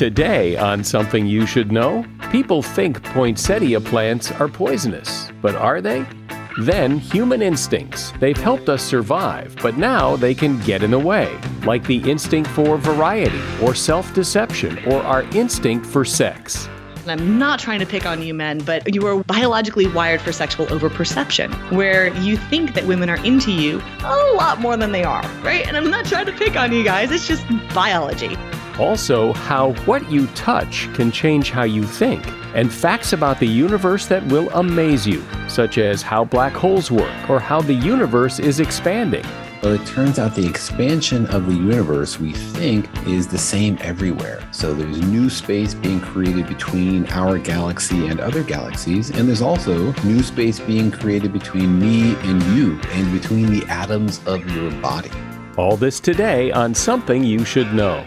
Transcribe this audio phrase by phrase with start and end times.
[0.00, 6.06] Today on Something You Should Know, people think poinsettia plants are poisonous, but are they?
[6.62, 8.10] Then, human instincts.
[8.18, 12.48] They've helped us survive, but now they can get in the way, like the instinct
[12.48, 16.66] for variety, or self deception, or our instinct for sex.
[17.06, 20.64] I'm not trying to pick on you men, but you are biologically wired for sexual
[20.68, 25.28] overperception, where you think that women are into you a lot more than they are,
[25.42, 25.66] right?
[25.68, 28.38] And I'm not trying to pick on you guys, it's just biology.
[28.80, 34.06] Also, how what you touch can change how you think, and facts about the universe
[34.06, 38.58] that will amaze you, such as how black holes work or how the universe is
[38.58, 39.24] expanding.
[39.62, 44.42] Well, it turns out the expansion of the universe we think is the same everywhere.
[44.50, 49.92] So there's new space being created between our galaxy and other galaxies, and there's also
[50.04, 55.10] new space being created between me and you and between the atoms of your body.
[55.58, 58.06] All this today on Something You Should Know.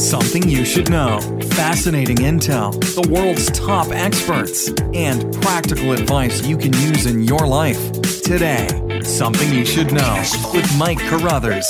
[0.00, 1.20] Something you should know.
[1.50, 7.92] Fascinating intel, the world's top experts, and practical advice you can use in your life.
[8.22, 8.66] Today,
[9.04, 10.24] Something You Should Know
[10.54, 11.66] with Mike Carruthers.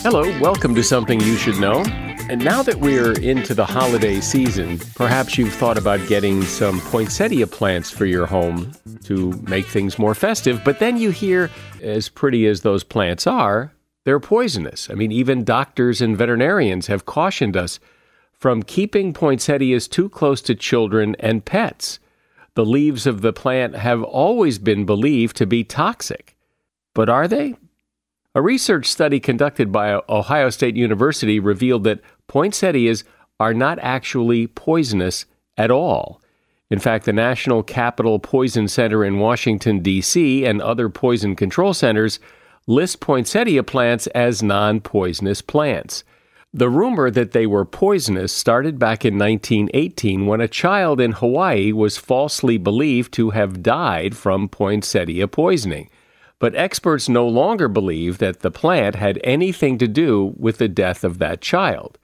[0.00, 1.82] Hello, welcome to Something You Should Know.
[2.30, 7.46] And now that we're into the holiday season, perhaps you've thought about getting some poinsettia
[7.46, 8.72] plants for your home
[9.04, 10.64] to make things more festive.
[10.64, 11.50] But then you hear,
[11.82, 14.90] as pretty as those plants are, they're poisonous.
[14.90, 17.80] I mean, even doctors and veterinarians have cautioned us
[18.32, 21.98] from keeping poinsettias too close to children and pets.
[22.54, 26.36] The leaves of the plant have always been believed to be toxic.
[26.94, 27.54] But are they?
[28.34, 33.04] A research study conducted by Ohio State University revealed that poinsettias
[33.40, 35.26] are not actually poisonous
[35.56, 36.20] at all.
[36.70, 42.18] In fact, the National Capital Poison Center in Washington, D.C., and other poison control centers
[42.66, 46.02] list poinsettia plants as non poisonous plants.
[46.52, 51.72] The rumor that they were poisonous started back in 1918 when a child in Hawaii
[51.72, 55.90] was falsely believed to have died from poinsettia poisoning.
[56.38, 61.04] But experts no longer believe that the plant had anything to do with the death
[61.04, 61.98] of that child.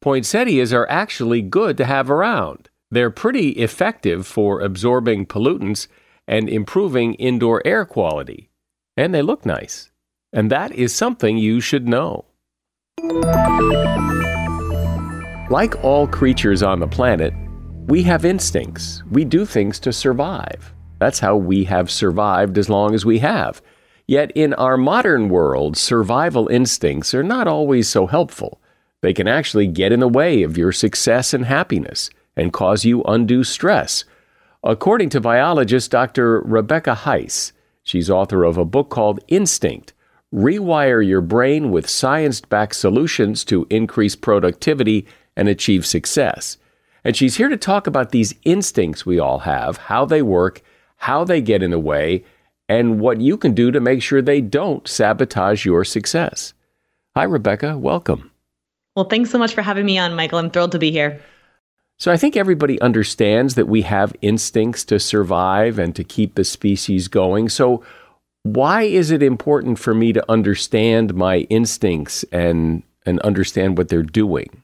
[0.00, 2.68] Poinsettias are actually good to have around.
[2.90, 5.88] They're pretty effective for absorbing pollutants
[6.26, 8.50] and improving indoor air quality.
[8.98, 9.87] And they look nice.
[10.32, 12.26] And that is something you should know.
[15.50, 17.32] Like all creatures on the planet,
[17.86, 19.02] we have instincts.
[19.10, 20.74] We do things to survive.
[20.98, 23.62] That's how we have survived as long as we have.
[24.06, 28.60] Yet in our modern world, survival instincts are not always so helpful.
[29.00, 33.02] They can actually get in the way of your success and happiness and cause you
[33.04, 34.04] undue stress.
[34.62, 36.40] According to biologist Dr.
[36.40, 37.52] Rebecca Heiss,
[37.82, 39.94] she's author of a book called Instinct
[40.34, 46.58] Rewire Your Brain with Science Backed Solutions to Increase Productivity and Achieve Success.
[47.02, 50.60] And she's here to talk about these instincts we all have, how they work,
[50.96, 52.24] how they get in the way,
[52.68, 56.52] and what you can do to make sure they don't sabotage your success.
[57.16, 57.78] Hi, Rebecca.
[57.78, 58.30] Welcome.
[58.94, 60.40] Well, thanks so much for having me on, Michael.
[60.40, 61.22] I'm thrilled to be here.
[61.96, 66.44] So, I think everybody understands that we have instincts to survive and to keep the
[66.44, 67.48] species going.
[67.48, 67.82] So,
[68.42, 74.02] why is it important for me to understand my instincts and, and understand what they're
[74.02, 74.62] doing?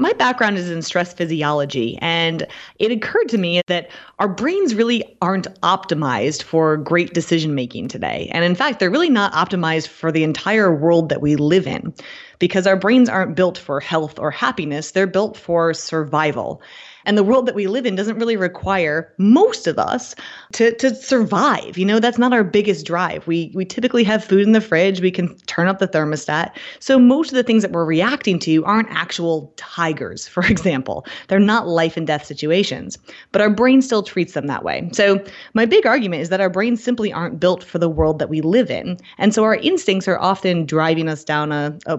[0.00, 2.46] My background is in stress physiology, and
[2.78, 8.30] it occurred to me that our brains really aren't optimized for great decision making today.
[8.32, 11.92] And in fact, they're really not optimized for the entire world that we live in
[12.38, 16.62] because our brains aren't built for health or happiness, they're built for survival.
[17.08, 20.14] And the world that we live in doesn't really require most of us
[20.52, 21.78] to, to survive.
[21.78, 23.26] You know, that's not our biggest drive.
[23.26, 26.50] We we typically have food in the fridge, we can turn up the thermostat.
[26.80, 31.06] So most of the things that we're reacting to aren't actual tigers, for example.
[31.28, 32.98] They're not life and death situations.
[33.32, 34.86] But our brain still treats them that way.
[34.92, 35.24] So
[35.54, 38.42] my big argument is that our brains simply aren't built for the world that we
[38.42, 38.98] live in.
[39.16, 41.98] And so our instincts are often driving us down a, a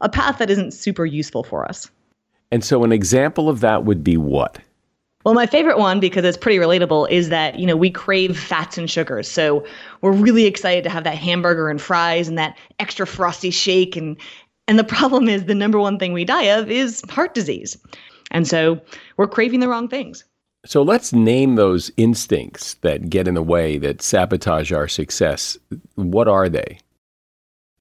[0.00, 1.90] a path that isn't super useful for us.
[2.52, 4.58] And so, an example of that would be what?
[5.24, 8.76] Well, my favorite one, because it's pretty relatable, is that, you know, we crave fats
[8.76, 9.28] and sugars.
[9.28, 9.64] So
[10.00, 13.96] we're really excited to have that hamburger and fries and that extra frosty shake.
[13.96, 14.16] And,
[14.68, 17.78] and the problem is the number one thing we die of is heart disease.
[18.32, 18.80] And so
[19.16, 20.24] we're craving the wrong things.
[20.66, 25.56] So let's name those instincts that get in the way, that sabotage our success.
[25.94, 26.78] What are they?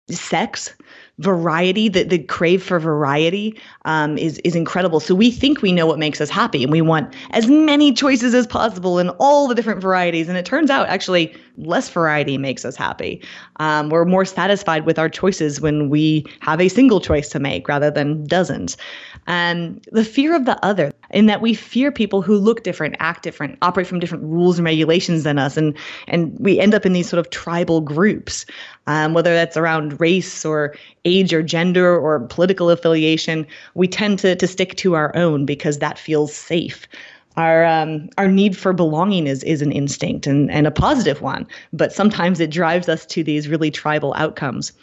[0.10, 0.76] Sex,
[1.20, 5.00] variety, the, the crave for variety um, is, is incredible.
[5.00, 8.34] So we think we know what makes us happy and we want as many choices
[8.34, 10.30] as possible in all the different varieties.
[10.30, 13.22] And it turns out actually less variety makes us happy.
[13.58, 17.68] Um, we're more satisfied with our choices when we have a single choice to make
[17.68, 18.78] rather than dozens.
[19.28, 23.24] And the fear of the other, in that we fear people who look different, act
[23.24, 25.78] different, operate from different rules and regulations than us, and
[26.08, 28.46] and we end up in these sort of tribal groups,
[28.88, 30.76] um, whether that's around race or
[31.06, 33.46] age or gender or political affiliation.
[33.76, 36.88] We tend to to stick to our own because that feels safe
[37.38, 41.48] our um, our need for belonging is is an instinct and, and a positive one,
[41.72, 44.74] but sometimes it drives us to these really tribal outcomes.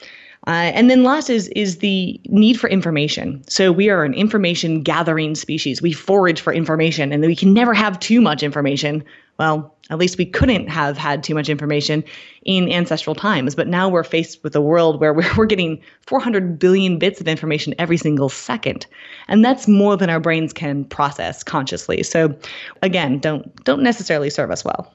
[0.49, 3.47] Uh, and then last is is the need for information.
[3.49, 5.83] So we are an information gathering species.
[5.83, 9.05] We forage for information, and we can never have too much information.
[9.39, 12.03] Well, at least we couldn't have had too much information
[12.45, 13.55] in ancestral times.
[13.55, 17.29] But now we're faced with a world where we're, we're getting 400 billion bits of
[17.29, 18.87] information every single second,
[19.29, 22.03] and that's more than our brains can process consciously.
[22.03, 22.35] So,
[22.81, 24.95] again, don't don't necessarily serve us well.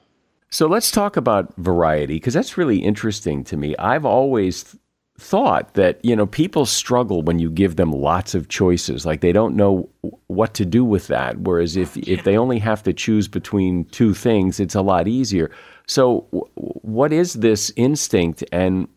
[0.50, 3.76] So let's talk about variety because that's really interesting to me.
[3.76, 4.76] I've always
[5.18, 9.06] thought that you know people struggle when you give them lots of choices.
[9.06, 9.88] Like they don't know
[10.26, 11.38] what to do with that.
[11.40, 15.06] Whereas if oh, if they only have to choose between two things it's a lot
[15.08, 15.50] easier.
[15.86, 18.88] So w- what is this instinct and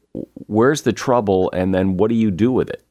[0.47, 2.83] where's the trouble and then what do you do with it?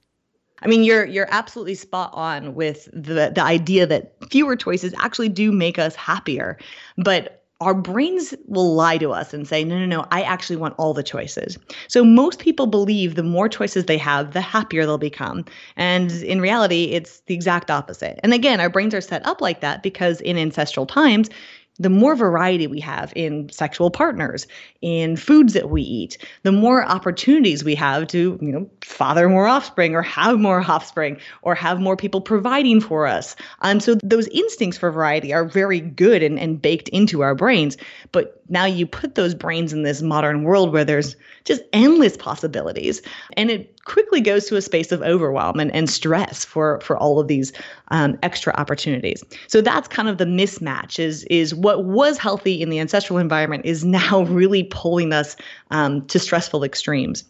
[0.62, 5.28] I mean, you're you're absolutely spot on with the the idea that fewer choices actually
[5.28, 6.58] do make us happier.
[6.96, 10.74] But our brains will lie to us and say, no, no, no, I actually want
[10.76, 11.58] all the choices.
[11.88, 15.44] So most people believe the more choices they have, the happier they'll become.
[15.74, 18.20] And in reality, it's the exact opposite.
[18.22, 21.30] And again, our brains are set up like that because in ancestral times,
[21.78, 24.46] the more variety we have in sexual partners,
[24.80, 29.46] in foods that we eat, the more opportunities we have to, you know, father more
[29.46, 33.36] offspring or have more offspring or have more people providing for us.
[33.60, 37.76] Um, so those instincts for variety are very good and, and baked into our brains.
[38.12, 43.02] But now you put those brains in this modern world where there's just endless possibilities.
[43.36, 47.18] And it quickly goes to a space of overwhelm and, and stress for for all
[47.18, 47.52] of these
[47.88, 49.22] um, extra opportunities.
[49.46, 53.64] So that's kind of the mismatch is is what was healthy in the ancestral environment
[53.64, 55.36] is now really pulling us
[55.70, 57.24] um, to stressful extremes.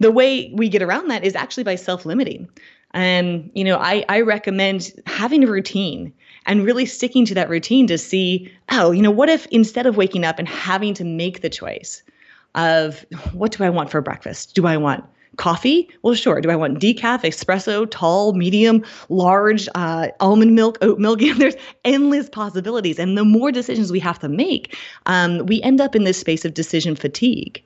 [0.00, 2.48] The way we get around that is actually by self-limiting.
[2.92, 6.12] And you know, I I recommend having a routine
[6.46, 9.96] and really sticking to that routine to see, oh, you know, what if instead of
[9.96, 12.02] waking up and having to make the choice
[12.54, 14.54] of what do I want for breakfast?
[14.54, 15.04] Do I want
[15.36, 15.88] Coffee?
[16.02, 16.40] Well, sure.
[16.40, 21.20] Do I want decaf, espresso, tall, medium, large, uh, almond milk, oat milk?
[21.36, 22.98] There's endless possibilities.
[22.98, 26.44] And the more decisions we have to make, um, we end up in this space
[26.44, 27.62] of decision fatigue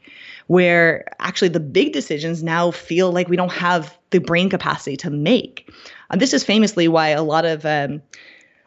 [0.47, 5.11] where actually the big decisions now feel like we don't have the brain capacity to
[5.11, 5.71] make.
[6.11, 8.01] Uh, this is famously why a lot of um,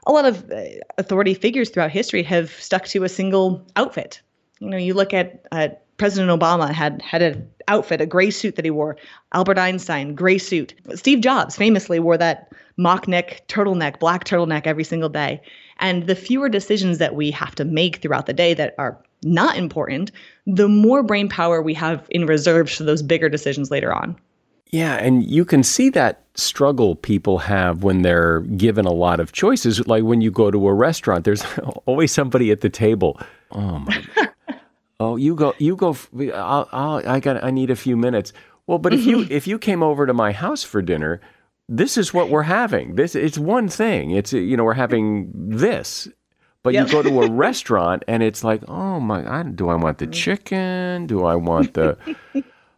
[0.07, 0.63] a lot of uh,
[0.97, 4.21] authority figures throughout history have stuck to a single outfit.
[4.59, 8.55] You know, you look at uh, President Obama had had an outfit, a gray suit
[8.55, 8.97] that he wore.
[9.33, 10.73] Albert Einstein, gray suit.
[10.95, 15.41] Steve Jobs famously wore that mock neck turtleneck, black turtleneck every single day.
[15.79, 19.57] And the fewer decisions that we have to make throughout the day that are not
[19.57, 20.11] important,
[20.47, 24.15] the more brain power we have in reserve for those bigger decisions later on.
[24.71, 29.33] Yeah, and you can see that struggle people have when they're given a lot of
[29.33, 29.85] choices.
[29.85, 31.43] Like when you go to a restaurant, there's
[31.85, 33.19] always somebody at the table.
[33.51, 34.03] Oh my!
[34.99, 35.97] oh, you go, you go.
[36.33, 38.31] I'll, I'll, I got, I need a few minutes.
[38.67, 41.19] Well, but if you if you came over to my house for dinner,
[41.67, 42.95] this is what we're having.
[42.95, 44.11] This it's one thing.
[44.11, 46.07] It's you know we're having this,
[46.63, 46.87] but yep.
[46.87, 50.07] you go to a restaurant and it's like, oh my, I, do I want the
[50.07, 50.13] mm.
[50.13, 51.07] chicken?
[51.07, 51.97] Do I want the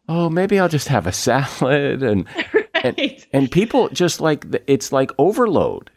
[0.09, 2.67] oh, maybe I'll just have a salad and right.
[2.73, 5.89] and, and people just like it's like overload.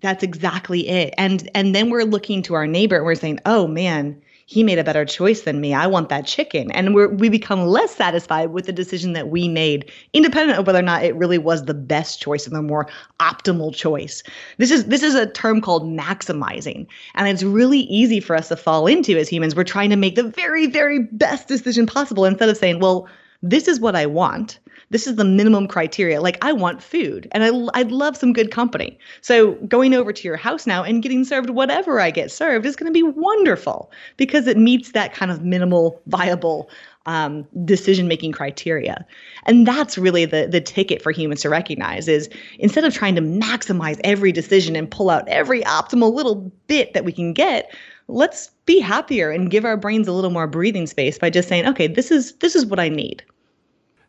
[0.00, 1.14] That's exactly it.
[1.18, 4.78] And and then we're looking to our neighbor and we're saying, "Oh man, he made
[4.78, 5.74] a better choice than me.
[5.74, 6.70] I want that chicken.
[6.70, 10.78] And we we become less satisfied with the decision that we made, independent of whether
[10.78, 12.88] or not it really was the best choice and the more
[13.20, 14.22] optimal choice.
[14.56, 16.86] This is this is a term called maximizing.
[17.14, 19.54] And it's really easy for us to fall into as humans.
[19.54, 23.06] We're trying to make the very, very best decision possible instead of saying, well,
[23.42, 24.58] this is what I want
[24.90, 26.20] this is the minimum criteria.
[26.20, 28.98] Like I want food and I, I'd love some good company.
[29.20, 32.76] So going over to your house now and getting served whatever I get served is
[32.76, 36.70] going to be wonderful because it meets that kind of minimal viable
[37.06, 39.06] um, decision making criteria
[39.46, 42.28] and that's really the the ticket for humans to recognize is
[42.58, 47.06] instead of trying to maximize every decision and pull out every optimal little bit that
[47.06, 47.74] we can get
[48.08, 51.66] let's be happier and give our brains a little more breathing space by just saying
[51.66, 53.22] okay this is this is what i need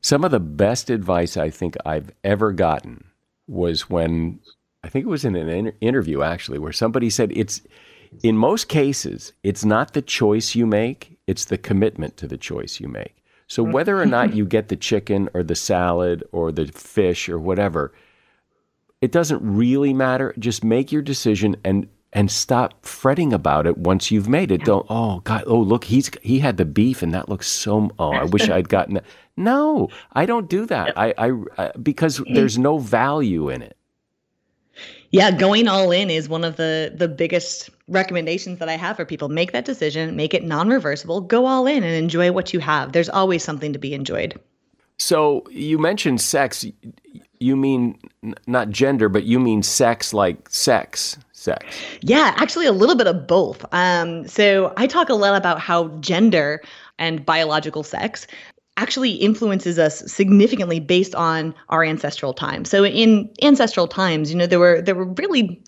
[0.02, 3.04] some of the best advice I think I've ever gotten
[3.48, 4.40] was when
[4.84, 7.62] I think it was in an inter- interview actually where somebody said it's
[8.24, 12.80] in most cases it's not the choice you make, it's the commitment to the choice
[12.80, 13.24] you make.
[13.48, 13.72] So mm.
[13.72, 17.94] whether or not you get the chicken or the salad or the fish or whatever,
[19.02, 20.34] it doesn't really matter.
[20.40, 24.64] Just make your decision and and stop fretting about it once you've made it.
[24.66, 28.12] Don't oh god oh look he's he had the beef and that looks so oh
[28.12, 29.06] I wish I'd gotten that.
[29.38, 30.98] No, I don't do that.
[30.98, 32.34] I, I, I because mm-hmm.
[32.34, 33.78] there's no value in it.
[35.12, 39.06] Yeah, going all in is one of the the biggest recommendations that I have for
[39.06, 39.30] people.
[39.30, 42.92] Make that decision, make it non-reversible, go all in and enjoy what you have.
[42.92, 44.38] There's always something to be enjoyed.
[44.98, 46.66] So, you mentioned sex.
[47.40, 47.98] You mean
[48.46, 51.66] not gender, but you mean sex like sex sex?
[52.02, 53.66] Yeah, actually, a little bit of both.
[53.72, 56.62] Um, so I talk a lot about how gender
[56.98, 58.28] and biological sex
[58.78, 62.64] actually influences us significantly based on our ancestral time.
[62.64, 65.62] So in ancestral times, you know, there were there were really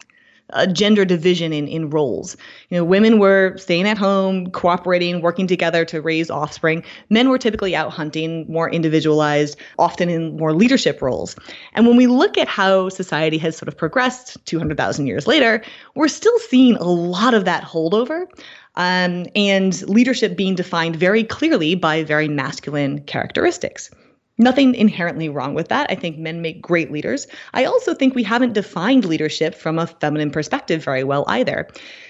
[0.54, 2.36] a gender division in, in roles.
[2.70, 6.84] You know, women were staying at home, cooperating, working together to raise offspring.
[7.10, 11.36] Men were typically out hunting, more individualized, often in more leadership roles.
[11.74, 15.64] And when we look at how society has sort of progressed 200,000 years later,
[15.96, 18.26] we're still seeing a lot of that holdover.
[18.76, 23.92] Um, and leadership being defined very clearly by very masculine characteristics.
[24.42, 25.86] Nothing inherently wrong with that.
[25.92, 27.28] I think men make great leaders.
[27.54, 31.68] I also think we haven't defined leadership from a feminine perspective very well either.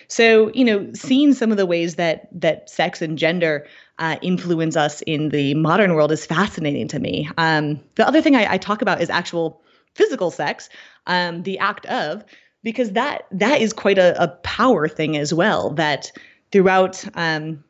[0.08, 3.68] So, you know, seeing some of the ways that that sex and gender
[4.00, 7.30] uh, influence us in the modern world is fascinating to me.
[7.38, 9.62] Um, the other thing I, I, talk about is actual
[9.94, 10.70] physical sex,
[11.08, 12.24] um, the act of,
[12.64, 15.72] because that that is quite a, a power thing as well.
[15.72, 16.14] That
[16.54, 17.64] throughout um,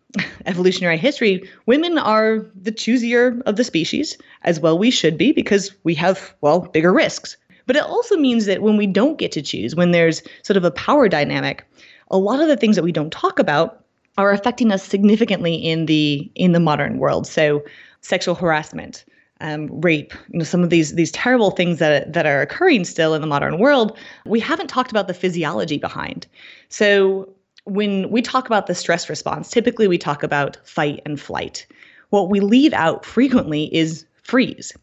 [0.45, 5.73] evolutionary history, women are the choosier of the species, as well we should be because
[5.83, 7.37] we have, well, bigger risks.
[7.67, 10.65] But it also means that when we don't get to choose, when there's sort of
[10.65, 11.65] a power dynamic,
[12.09, 13.83] a lot of the things that we don't talk about
[14.17, 17.25] are affecting us significantly in the in the modern world.
[17.25, 17.63] So
[18.01, 19.05] sexual harassment,
[19.39, 23.13] um, rape, you know, some of these these terrible things that that are occurring still
[23.13, 26.27] in the modern world, we haven't talked about the physiology behind.
[26.69, 27.29] So
[27.65, 31.65] when we talk about the stress response, typically we talk about fight and flight.
[32.09, 34.73] What we leave out frequently is freeze.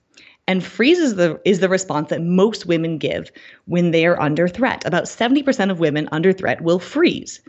[0.47, 3.31] And freeze is the is the response that most women give
[3.67, 4.83] when they are under threat.
[4.87, 7.41] About 70% of women under threat will freeze.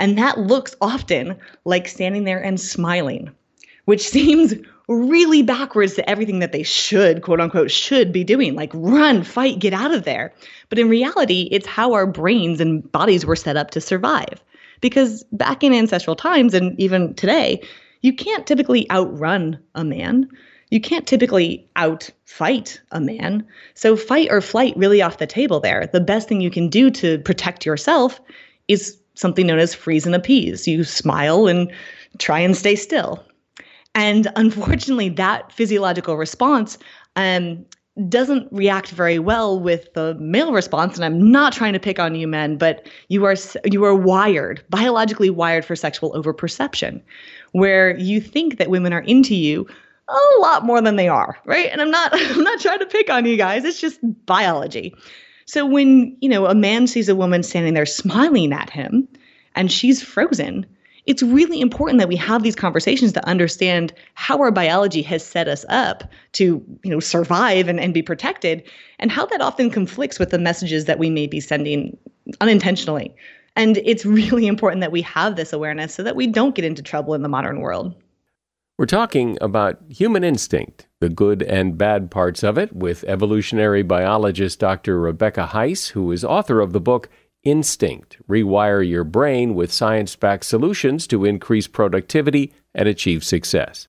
[0.00, 3.30] And that looks often like standing there and smiling,
[3.84, 4.54] which seems
[4.88, 9.60] really backwards to everything that they should, quote unquote, should be doing, like run, fight,
[9.60, 10.32] get out of there.
[10.68, 14.42] But in reality, it's how our brains and bodies were set up to survive.
[14.80, 17.60] Because back in ancestral times and even today,
[18.02, 20.28] you can't typically outrun a man.
[20.70, 23.46] You can't typically outfight a man.
[23.74, 25.88] So fight or flight really off the table there.
[25.92, 28.20] The best thing you can do to protect yourself
[28.68, 30.68] is something known as freeze and appease.
[30.68, 31.72] You smile and
[32.18, 33.24] try and stay still.
[33.94, 36.78] And unfortunately, that physiological response
[37.16, 37.64] um,
[38.08, 42.14] doesn't react very well with the male response and i'm not trying to pick on
[42.14, 47.00] you men but you are you are wired biologically wired for sexual overperception
[47.52, 49.66] where you think that women are into you
[50.08, 51.68] a lot more than they are right?
[51.70, 54.94] And i'm not i'm not trying to pick on you guys it's just biology.
[55.46, 59.08] So when you know a man sees a woman standing there smiling at him
[59.54, 60.66] and she's frozen
[61.08, 65.48] it's really important that we have these conversations to understand how our biology has set
[65.48, 68.62] us up to you know survive and, and be protected
[69.00, 71.96] and how that often conflicts with the messages that we may be sending
[72.40, 73.12] unintentionally
[73.56, 76.82] and it's really important that we have this awareness so that we don't get into
[76.82, 77.94] trouble in the modern world
[78.76, 84.60] we're talking about human instinct, the good and bad parts of it, with evolutionary biologist
[84.60, 85.00] Dr.
[85.00, 87.08] Rebecca Heiss, who is author of the book
[87.44, 93.88] Instinct Rewire Your Brain with Science Backed Solutions to Increase Productivity and Achieve Success.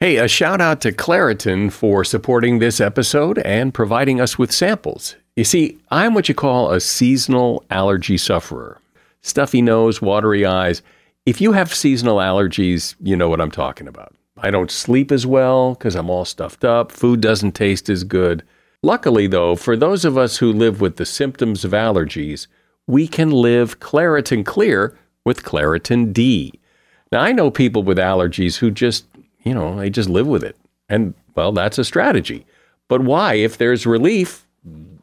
[0.00, 5.16] Hey, a shout out to Claritin for supporting this episode and providing us with samples.
[5.36, 8.80] You see, I'm what you call a seasonal allergy sufferer.
[9.22, 10.82] Stuffy nose, watery eyes.
[11.24, 14.14] If you have seasonal allergies, you know what I'm talking about.
[14.38, 16.92] I don't sleep as well because I'm all stuffed up.
[16.92, 18.44] Food doesn't taste as good.
[18.82, 22.46] Luckily, though, for those of us who live with the symptoms of allergies,
[22.86, 26.52] we can live Claritin Clear with Claritin D.
[27.10, 29.06] Now, I know people with allergies who just,
[29.42, 30.56] you know, they just live with it.
[30.88, 32.46] And, well, that's a strategy.
[32.88, 33.34] But why?
[33.34, 34.46] If there's relief,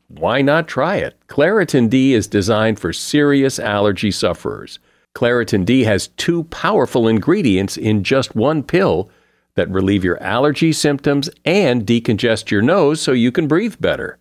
[0.08, 1.18] why not try it?
[1.27, 4.80] Claritin D is designed for serious allergy sufferers.
[5.15, 9.10] Claritin D has two powerful ingredients in just one pill
[9.56, 14.18] that relieve your allergy symptoms and decongest your nose so you can breathe better.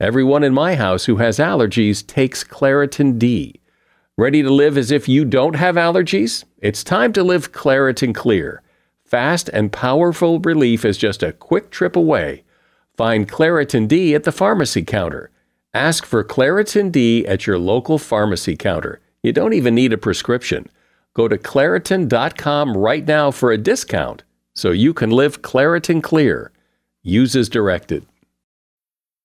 [0.00, 3.60] Everyone in my house who has allergies takes Claritin D.
[4.16, 6.44] Ready to live as if you don't have allergies?
[6.58, 8.62] It's time to live Claritin Clear.
[9.04, 12.44] Fast and powerful relief is just a quick trip away.
[12.96, 15.30] Find Claritin D at the pharmacy counter.
[15.72, 19.00] Ask for Claritin D at your local pharmacy counter.
[19.22, 20.68] You don't even need a prescription.
[21.14, 24.22] Go to Claritin.com right now for a discount
[24.58, 26.50] so you can live Claritin Clear.
[27.04, 28.04] Use as directed.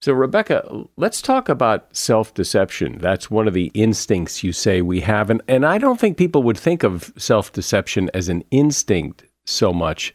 [0.00, 2.98] So, Rebecca, let's talk about self deception.
[2.98, 5.28] That's one of the instincts you say we have.
[5.28, 9.72] And, and I don't think people would think of self deception as an instinct so
[9.72, 10.14] much.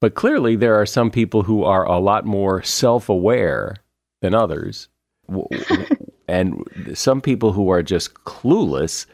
[0.00, 3.76] But clearly, there are some people who are a lot more self aware
[4.20, 4.88] than others,
[6.28, 9.06] and some people who are just clueless.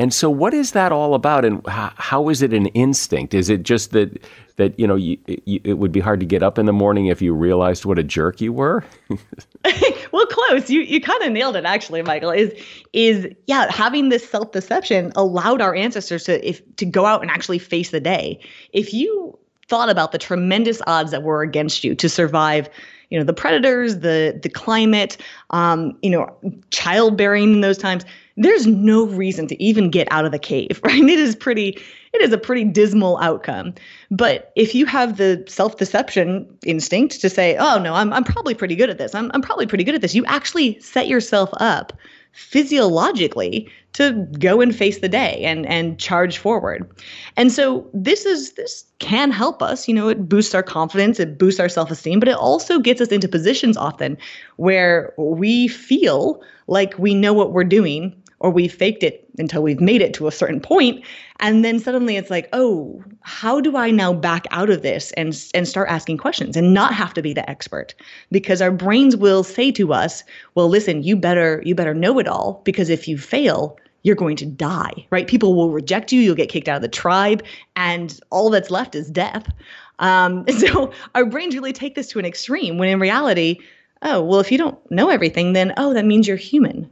[0.00, 3.34] And so, what is that all about, and how, how is it an instinct?
[3.34, 4.18] Is it just that
[4.56, 7.08] that you know you, you, it would be hard to get up in the morning
[7.08, 8.82] if you realized what a jerk you were?
[10.10, 10.70] well, close.
[10.70, 12.30] You you kind of nailed it, actually, Michael.
[12.30, 12.50] Is
[12.94, 17.30] is yeah, having this self deception allowed our ancestors to if to go out and
[17.30, 18.40] actually face the day.
[18.72, 22.70] If you thought about the tremendous odds that were against you to survive
[23.10, 25.16] you know the predators the the climate
[25.50, 26.34] um, you know
[26.70, 28.04] childbearing in those times
[28.36, 31.02] there's no reason to even get out of the cave, right?
[31.02, 31.78] It is pretty
[32.12, 33.72] it is a pretty dismal outcome.
[34.10, 38.76] But if you have the self-deception instinct to say, "Oh no, I'm I'm probably pretty
[38.76, 39.14] good at this.
[39.14, 41.92] I'm I'm probably pretty good at this." You actually set yourself up
[42.32, 46.88] physiologically to go and face the day and and charge forward.
[47.36, 51.38] And so this is this can help us, you know, it boosts our confidence, it
[51.38, 54.16] boosts our self-esteem, but it also gets us into positions often
[54.56, 56.40] where we feel
[56.70, 60.26] like we know what we're doing or we faked it until we've made it to
[60.26, 61.04] a certain point
[61.40, 65.44] and then suddenly it's like oh how do i now back out of this and
[65.52, 67.94] and start asking questions and not have to be the expert?
[68.30, 72.28] Because our brains will say to us well listen you better you better know it
[72.28, 75.26] all because if you fail you're going to die right?
[75.26, 77.42] People will reject you you'll get kicked out of the tribe
[77.76, 79.46] and all that's left is death.
[79.98, 83.58] Um, so our brains really take this to an extreme when in reality
[84.02, 86.90] oh well if you don't know everything then oh that means you're human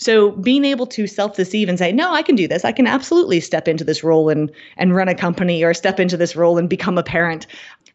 [0.00, 2.64] so being able to self-deceive and say, no, I can do this.
[2.64, 6.16] I can absolutely step into this role and and run a company or step into
[6.16, 7.46] this role and become a parent.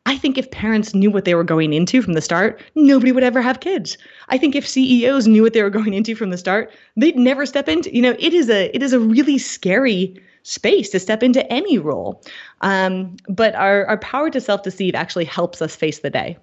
[0.05, 3.23] I think if parents knew what they were going into from the start, nobody would
[3.23, 3.97] ever have kids.
[4.29, 7.43] I think if CEOs knew what they were going into from the start, they'd never
[7.43, 11.23] step into, you know, it is a it is a really scary space to step
[11.23, 12.21] into any role.
[12.61, 16.37] Um, but our, our power to self deceive actually helps us face the day.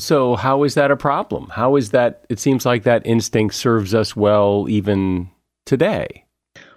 [0.00, 1.48] So, how is that a problem?
[1.50, 2.24] How is that?
[2.28, 5.30] It seems like that instinct serves us well even
[5.66, 6.24] today.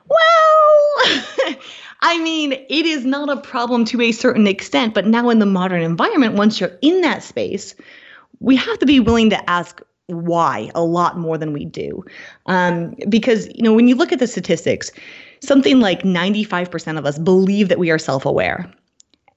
[0.07, 1.55] Well,
[2.01, 5.45] I mean, it is not a problem to a certain extent, but now in the
[5.45, 7.75] modern environment, once you're in that space,
[8.39, 12.03] we have to be willing to ask why a lot more than we do.
[12.47, 14.91] Um, because, you know, when you look at the statistics,
[15.41, 18.69] something like 95% of us believe that we are self aware.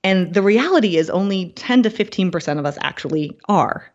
[0.06, 3.90] And the reality is only 10 to 15% of us actually are.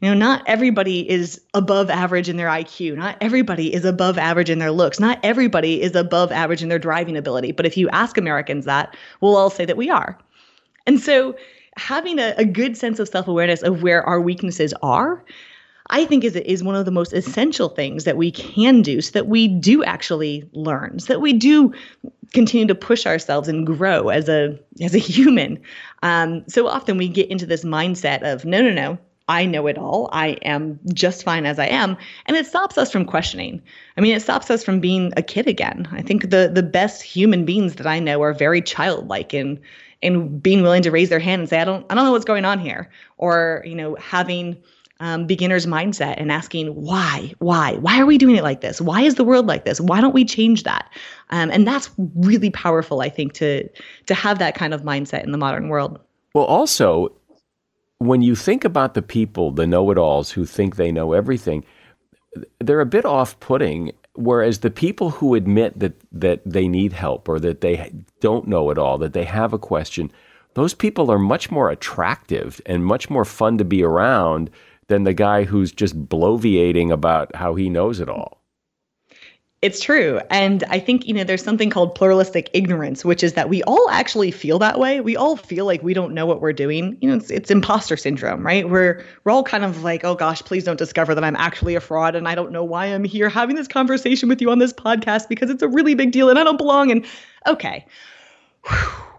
[0.00, 2.96] You know, not everybody is above average in their IQ.
[2.96, 5.00] Not everybody is above average in their looks.
[5.00, 7.50] Not everybody is above average in their driving ability.
[7.50, 10.16] But if you ask Americans that, we'll all say that we are.
[10.86, 11.34] And so
[11.76, 15.24] having a, a good sense of self awareness of where our weaknesses are,
[15.90, 19.10] I think is is one of the most essential things that we can do so
[19.14, 21.72] that we do actually learn, so that we do
[22.36, 25.58] continue to push ourselves and grow as a as a human.
[26.02, 29.78] Um, so often we get into this mindset of no, no, no, I know it
[29.78, 30.08] all.
[30.12, 31.96] I am just fine as I am.
[32.26, 33.62] And it stops us from questioning.
[33.96, 35.88] I mean, it stops us from being a kid again.
[35.90, 39.58] I think the the best human beings that I know are very childlike in
[40.02, 42.24] in being willing to raise their hand and say, I don't I don't know what's
[42.32, 42.90] going on here.
[43.16, 44.56] Or, you know, having
[45.00, 48.80] um, beginner's mindset and asking why, why, why are we doing it like this?
[48.80, 49.80] Why is the world like this?
[49.80, 50.90] Why don't we change that?
[51.30, 53.68] Um, and that's really powerful, I think, to
[54.06, 55.98] to have that kind of mindset in the modern world.
[56.34, 57.12] Well, also,
[57.98, 61.64] when you think about the people, the know it alls who think they know everything,
[62.60, 63.92] they're a bit off putting.
[64.14, 68.70] Whereas the people who admit that, that they need help or that they don't know
[68.70, 70.10] it all, that they have a question,
[70.54, 74.50] those people are much more attractive and much more fun to be around
[74.88, 78.42] than the guy who's just bloviating about how he knows it all.
[79.62, 80.20] It's true.
[80.30, 83.88] And I think, you know, there's something called pluralistic ignorance, which is that we all
[83.90, 85.00] actually feel that way.
[85.00, 86.98] We all feel like we don't know what we're doing.
[87.00, 88.68] You know, it's, it's imposter syndrome, right?
[88.68, 91.80] We're we're all kind of like, oh gosh, please don't discover that I'm actually a
[91.80, 94.74] fraud and I don't know why I'm here having this conversation with you on this
[94.74, 96.90] podcast because it's a really big deal and I don't belong.
[96.90, 97.04] And
[97.46, 97.86] okay.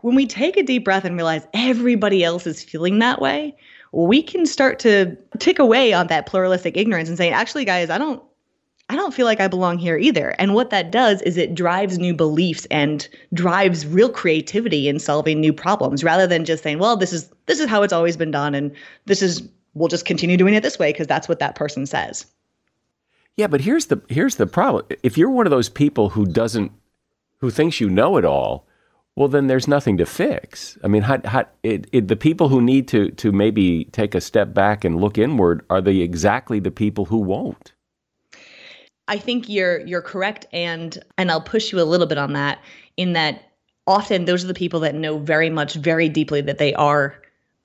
[0.02, 3.58] When we take a deep breath and realize everybody else is feeling that way,
[4.06, 7.98] we can start to tick away on that pluralistic ignorance and say, actually, guys, I
[7.98, 8.22] don't
[8.90, 10.30] I don't feel like I belong here either.
[10.40, 15.42] And what that does is it drives new beliefs and drives real creativity in solving
[15.42, 18.32] new problems rather than just saying, well, this is this is how it's always been
[18.32, 18.72] done and
[19.06, 22.26] this is we'll just continue doing it this way because that's what that person says.
[23.36, 24.86] Yeah, but here's the here's the problem.
[25.02, 26.72] If you're one of those people who doesn't
[27.40, 28.68] who thinks you know it all,
[29.18, 30.78] well then there's nothing to fix.
[30.84, 34.22] I mean, how, how, it, it, the people who need to to maybe take a
[34.22, 37.74] step back and look inward are the exactly the people who won't.
[39.08, 42.60] I think you're you're correct and and I'll push you a little bit on that
[42.96, 43.52] in that
[43.88, 47.20] often those are the people that know very much very deeply that they are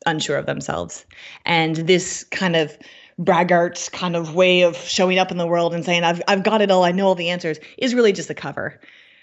[0.07, 1.05] unsure of themselves.
[1.45, 2.79] And this kind of
[3.21, 6.63] braggarts kind of way of showing up in the world and saying I've I've got
[6.63, 8.81] it all, I know all the answers is really just a cover.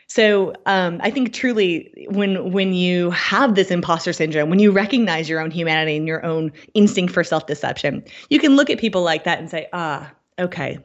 [0.09, 5.29] So um, I think truly when when you have this imposter syndrome, when you recognize
[5.29, 9.23] your own humanity and your own instinct for self-deception, you can look at people like
[9.25, 10.79] that and say, ah, okay,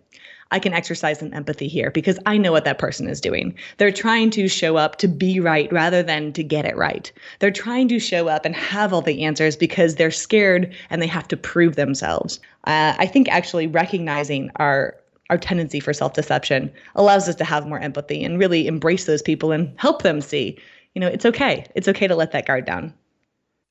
[0.50, 3.56] I can exercise some empathy here because I know what that person is doing.
[3.78, 7.10] They're trying to show up to be right rather than to get it right.
[7.38, 11.06] They're trying to show up and have all the answers because they're scared and they
[11.06, 12.40] have to prove themselves.
[12.64, 14.96] Uh, I think actually recognizing our
[15.30, 19.52] our tendency for self-deception allows us to have more empathy and really embrace those people
[19.52, 20.58] and help them see,
[20.94, 21.66] you know, it's okay.
[21.74, 22.92] It's okay to let that guard down.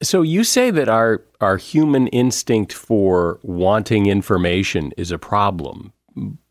[0.01, 5.93] So you say that our our human instinct for wanting information is a problem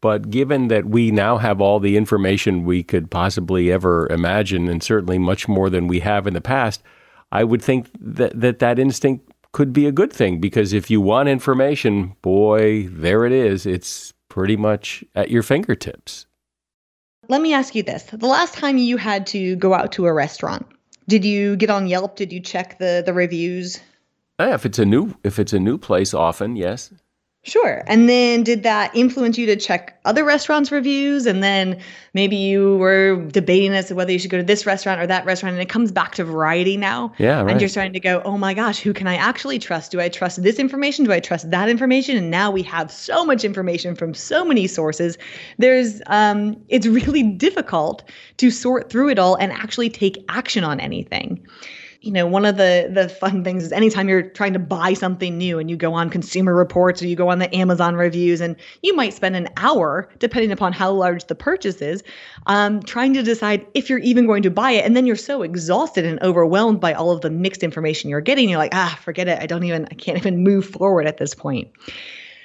[0.01, 4.83] but given that we now have all the information we could possibly ever imagine, and
[4.83, 6.83] certainly much more than we have in the past,
[7.31, 11.01] I would think that that, that instinct could be a good thing because if you
[11.01, 13.67] want information, boy, there it is.
[13.67, 16.25] It's pretty much at your fingertips.
[17.29, 18.05] Let me ask you this.
[18.05, 20.67] The last time you had to go out to a restaurant,
[21.07, 22.17] did you get on Yelp?
[22.17, 23.79] Did you check the the reviews?
[24.41, 26.91] Yeah, if it's a new if it's a new place often, yes.
[27.45, 27.83] Sure.
[27.89, 31.27] And then did that influence you to check other restaurants' reviews?
[31.27, 31.81] And then
[32.15, 35.27] maybe you were debating as to whether you should go to this restaurant or that
[35.27, 35.55] restaurant.
[35.55, 37.13] And it comes back to variety now.
[37.19, 37.43] Yeah.
[37.43, 37.51] Right.
[37.51, 39.91] And you're starting to go, oh my gosh, who can I actually trust?
[39.91, 41.05] Do I trust this information?
[41.05, 42.17] Do I trust that information?
[42.17, 45.19] And now we have so much information from so many sources.
[45.59, 48.05] There's, um, it's really difficult
[48.37, 51.45] to sort through it all and actually take action on anything.
[52.03, 55.39] You know, one of the the fun things is anytime you're trying to buy something
[55.39, 58.57] new and you go on consumer reports or you go on the Amazon reviews and
[58.83, 62.03] you might spend an hour, depending upon how large the purchase is,
[62.49, 64.85] um, trying to decide if you're even going to buy it.
[64.85, 68.49] And then you're so exhausted and overwhelmed by all of the mixed information you're getting.
[68.49, 69.39] You're like, ah, forget it.
[69.41, 71.71] I don't even, I can't even move forward at this point.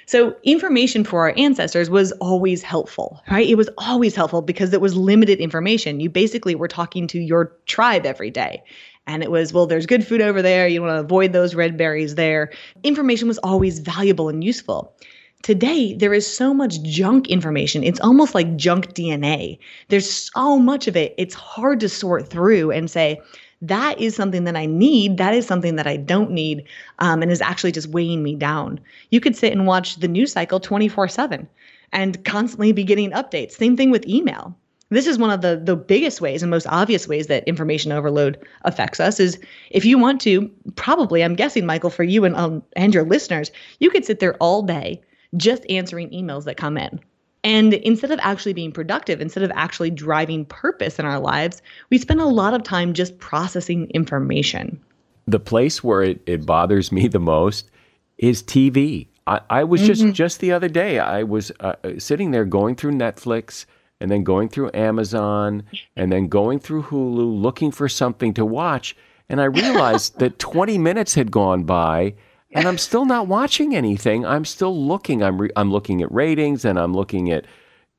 [0.08, 3.46] So, information for our ancestors was always helpful, right?
[3.46, 6.00] It was always helpful because it was limited information.
[6.00, 8.62] You basically were talking to your tribe every day.
[9.08, 10.68] And it was, well, there's good food over there.
[10.68, 12.52] You want to avoid those red berries there.
[12.84, 14.94] Information was always valuable and useful.
[15.42, 17.82] Today, there is so much junk information.
[17.82, 19.58] It's almost like junk DNA.
[19.88, 21.14] There's so much of it.
[21.16, 23.18] It's hard to sort through and say,
[23.62, 25.16] that is something that I need.
[25.16, 26.64] That is something that I don't need
[26.98, 28.78] um, and is actually just weighing me down.
[29.10, 31.48] You could sit and watch the news cycle 24 7
[31.92, 33.52] and constantly be getting updates.
[33.52, 34.54] Same thing with email.
[34.90, 38.38] This is one of the, the biggest ways and most obvious ways that information overload
[38.62, 39.38] affects us is
[39.70, 43.50] if you want to, probably, I'm guessing, Michael, for you and, um, and your listeners,
[43.80, 45.02] you could sit there all day
[45.36, 47.00] just answering emails that come in.
[47.44, 51.98] And instead of actually being productive, instead of actually driving purpose in our lives, we
[51.98, 54.80] spend a lot of time just processing information.
[55.26, 57.70] The place where it, it bothers me the most
[58.16, 59.06] is TV.
[59.26, 60.12] I, I was just mm-hmm.
[60.12, 60.98] just the other day.
[60.98, 63.66] I was uh, sitting there going through Netflix
[64.00, 65.64] and then going through Amazon
[65.96, 68.96] and then going through Hulu looking for something to watch,
[69.28, 72.14] and I realized that 20 minutes had gone by
[72.52, 74.24] and I'm still not watching anything.
[74.24, 75.22] I'm still looking.
[75.22, 77.46] I'm re- I'm looking at ratings and I'm looking at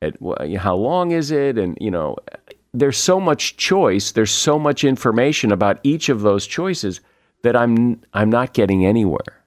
[0.01, 0.15] at
[0.57, 2.15] how long is it and you know
[2.73, 7.01] there's so much choice, there's so much information about each of those choices
[7.43, 9.43] that I'm I'm not getting anywhere.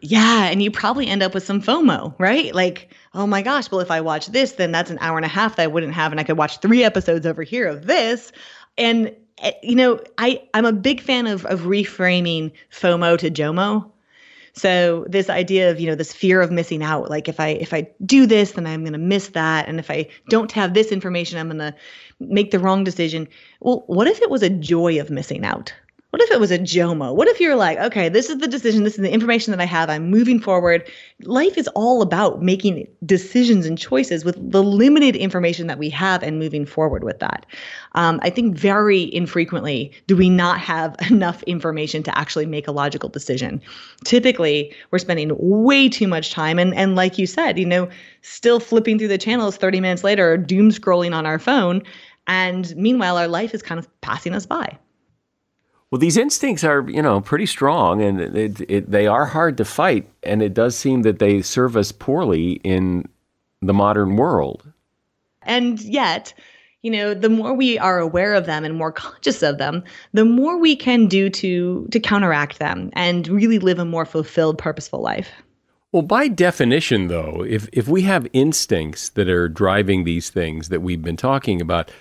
[0.00, 2.54] Yeah, and you probably end up with some FOMO, right?
[2.54, 5.28] Like, oh my gosh, well if I watch this, then that's an hour and a
[5.28, 8.32] half that I wouldn't have and I could watch 3 episodes over here of this.
[8.76, 13.90] And eh, you know, I I'm a big fan of of reframing FOMO to JOMO
[14.56, 17.74] so this idea of, you know, this fear of missing out, like if I if
[17.74, 20.92] I do this, then I'm going to miss that, and if I don't have this
[20.92, 21.74] information, I'm going to
[22.20, 23.26] make the wrong decision.
[23.60, 25.74] Well, what if it was a joy of missing out?
[26.14, 27.12] What if it was a JOMO?
[27.12, 29.64] What if you're like, okay, this is the decision, this is the information that I
[29.64, 30.88] have, I'm moving forward.
[31.24, 36.22] Life is all about making decisions and choices with the limited information that we have
[36.22, 37.46] and moving forward with that.
[37.96, 42.72] Um, I think very infrequently do we not have enough information to actually make a
[42.72, 43.60] logical decision.
[44.04, 47.88] Typically, we're spending way too much time, and and like you said, you know,
[48.22, 51.82] still flipping through the channels 30 minutes later, doom scrolling on our phone,
[52.28, 54.78] and meanwhile, our life is kind of passing us by.
[55.94, 59.64] Well, these instincts are, you know, pretty strong, and it, it, they are hard to
[59.64, 60.10] fight.
[60.24, 63.08] And it does seem that they serve us poorly in
[63.62, 64.72] the modern world.
[65.42, 66.34] And yet,
[66.82, 70.24] you know, the more we are aware of them and more conscious of them, the
[70.24, 75.00] more we can do to to counteract them and really live a more fulfilled, purposeful
[75.00, 75.30] life.
[75.92, 80.82] Well, by definition, though, if if we have instincts that are driving these things that
[80.82, 81.92] we've been talking about,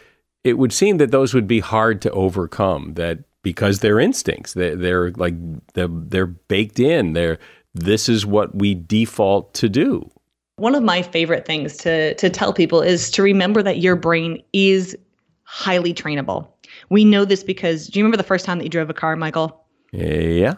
[0.44, 2.96] it would seem that those would be hard to overcome.
[2.96, 4.54] That because they're instincts.
[4.54, 5.36] They're, they're like
[5.74, 7.14] they're, they're baked in.
[7.14, 7.38] They're
[7.76, 10.10] this is what we default to do.
[10.58, 14.42] One of my favorite things to to tell people is to remember that your brain
[14.54, 14.98] is
[15.44, 16.48] highly trainable.
[16.90, 19.16] We know this because do you remember the first time that you drove a car,
[19.16, 19.64] Michael?
[19.92, 20.56] Yeah.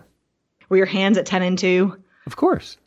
[0.69, 2.01] Were your hands at 10 and 2?
[2.25, 2.77] Of course.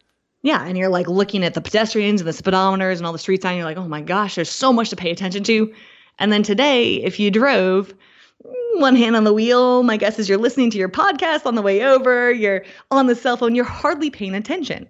[0.42, 3.42] Yeah, and you're like looking at the pedestrians and the speedometers and all the street
[3.42, 3.56] signs.
[3.56, 5.72] You're like, oh my gosh, there's so much to pay attention to.
[6.18, 7.92] And then today, if you drove,
[8.80, 9.82] one hand on the wheel.
[9.82, 13.14] My guess is you're listening to your podcast on the way over, you're on the
[13.14, 14.88] cell phone, you're hardly paying attention.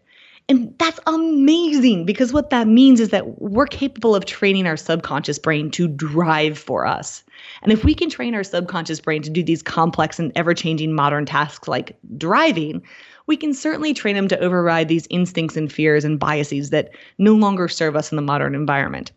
[0.50, 5.38] And that's amazing because what that means is that we're capable of training our subconscious
[5.38, 7.22] brain to drive for us.
[7.60, 10.94] And if we can train our subconscious brain to do these complex and ever changing
[10.94, 12.82] modern tasks like driving,
[13.26, 17.34] we can certainly train them to override these instincts and fears and biases that no
[17.34, 19.12] longer serve us in the modern environment.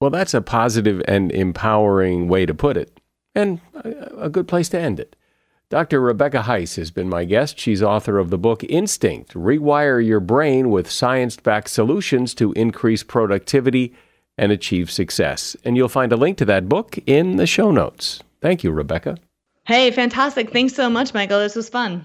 [0.00, 2.98] Well, that's a positive and empowering way to put it
[3.34, 3.60] and
[4.16, 5.16] a good place to end it.
[5.70, 6.00] Dr.
[6.00, 7.58] Rebecca Heiss has been my guest.
[7.58, 13.02] She's author of the book Instinct Rewire Your Brain with Science Backed Solutions to Increase
[13.02, 13.94] Productivity
[14.38, 15.56] and Achieve Success.
[15.64, 18.22] And you'll find a link to that book in the show notes.
[18.40, 19.16] Thank you, Rebecca.
[19.64, 20.52] Hey, fantastic.
[20.52, 21.40] Thanks so much, Michael.
[21.40, 22.04] This was fun.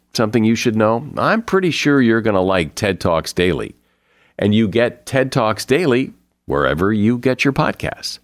[0.13, 3.75] something you should know, I'm pretty sure you're going to like TED Talks Daily.
[4.37, 6.13] And you get TED Talks Daily
[6.45, 8.19] wherever you get your podcasts.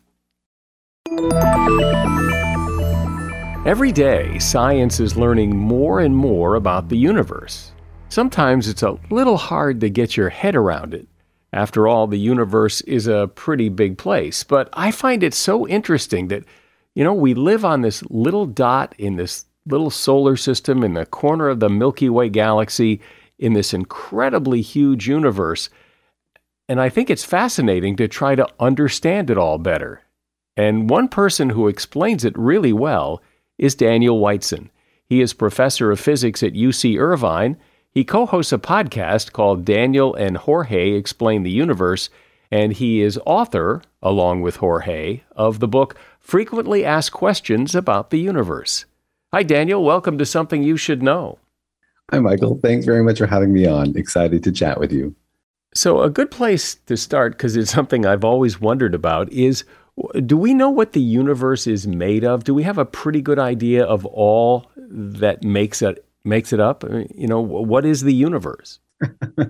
[3.66, 7.72] Every day, science is learning more and more about the universe.
[8.10, 11.08] Sometimes it's a little hard to get your head around it.
[11.52, 16.30] After all, the universe is a pretty big place, but I find it so interesting
[16.30, 16.44] that,
[16.96, 21.06] you know, we live on this little dot in this little solar system in the
[21.06, 23.02] corner of the Milky Way galaxy
[23.38, 25.70] in this incredibly huge universe.
[26.68, 30.02] And I think it's fascinating to try to understand it all better.
[30.56, 33.22] And one person who explains it really well
[33.58, 34.70] is Daniel Whiteson.
[35.06, 37.58] He is professor of physics at UC Irvine.
[37.92, 42.10] He co hosts a podcast called Daniel and Jorge Explain the Universe,
[42.52, 48.20] and he is author, along with Jorge, of the book Frequently Asked Questions About the
[48.20, 48.86] Universe.
[49.34, 49.84] Hi, Daniel.
[49.84, 51.38] Welcome to Something You Should Know.
[52.12, 52.62] Hi, Michael.
[52.64, 53.94] Thanks very much for having me on.
[53.98, 55.14] Excited to chat with you.
[55.76, 59.66] So, a good place to start, because it's something I've always wondered about, is
[60.26, 62.46] do we know what the universe is made of?
[62.46, 66.86] Do we have a pretty good idea of all that makes it makes it up?
[67.14, 68.80] You know, what is the universe?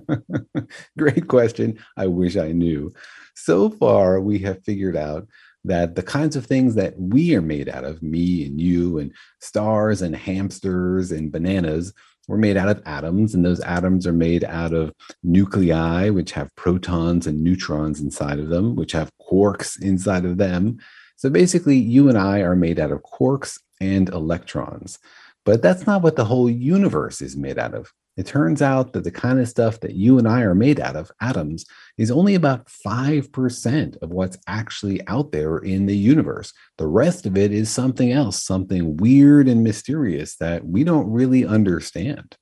[0.98, 1.78] Great question.
[1.98, 2.96] I wish I knew.
[3.36, 5.28] So far, we have figured out
[5.68, 9.14] that the kinds of things that we are made out of, me and you, and
[9.40, 11.94] stars and hamsters and bananas,
[12.28, 16.54] we're made out of atoms, and those atoms are made out of nuclei, which have
[16.56, 20.78] protons and neutrons inside of them, which have quarks inside of them.
[21.16, 25.00] So basically, you and I are made out of quarks and electrons.
[25.46, 27.94] But that's not what the whole universe is made out of.
[28.18, 30.96] It turns out that the kind of stuff that you and I are made out
[30.96, 31.66] of, atoms,
[31.98, 36.52] is only about 5% of what's actually out there in the universe.
[36.78, 41.46] The rest of it is something else, something weird and mysterious that we don't really
[41.46, 42.36] understand.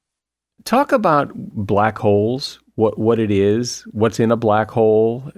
[0.63, 5.29] Talk about black holes, what, what it is, what's in a black hole,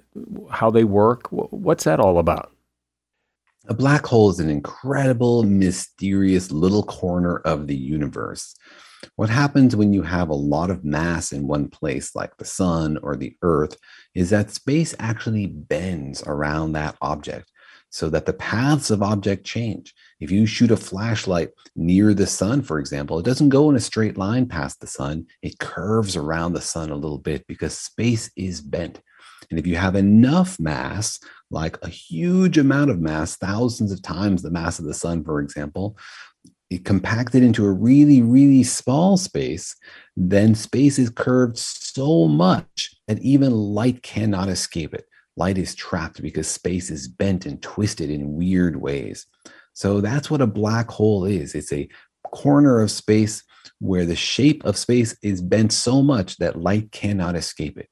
[0.51, 1.27] how they work.
[1.31, 2.51] What's that all about?
[3.69, 8.55] A black hole is an incredible, mysterious little corner of the universe.
[9.15, 12.97] What happens when you have a lot of mass in one place, like the sun
[13.03, 13.77] or the earth,
[14.15, 17.51] is that space actually bends around that object
[17.89, 19.93] so that the paths of object change.
[20.19, 23.79] If you shoot a flashlight near the sun, for example, it doesn't go in a
[23.79, 25.27] straight line past the sun.
[25.41, 29.01] It curves around the sun a little bit because space is bent.
[29.49, 34.41] And if you have enough mass, like a huge amount of mass, thousands of times
[34.41, 35.97] the mass of the sun, for example,
[36.83, 39.75] compacted into a really, really small space,
[40.15, 45.05] then space is curved so much that even light cannot escape it.
[45.37, 49.25] Light is trapped because space is bent and twisted in weird ways.
[49.73, 51.87] So that's what a black hole is it's a
[52.31, 53.43] corner of space
[53.79, 57.87] where the shape of space is bent so much that light cannot escape it.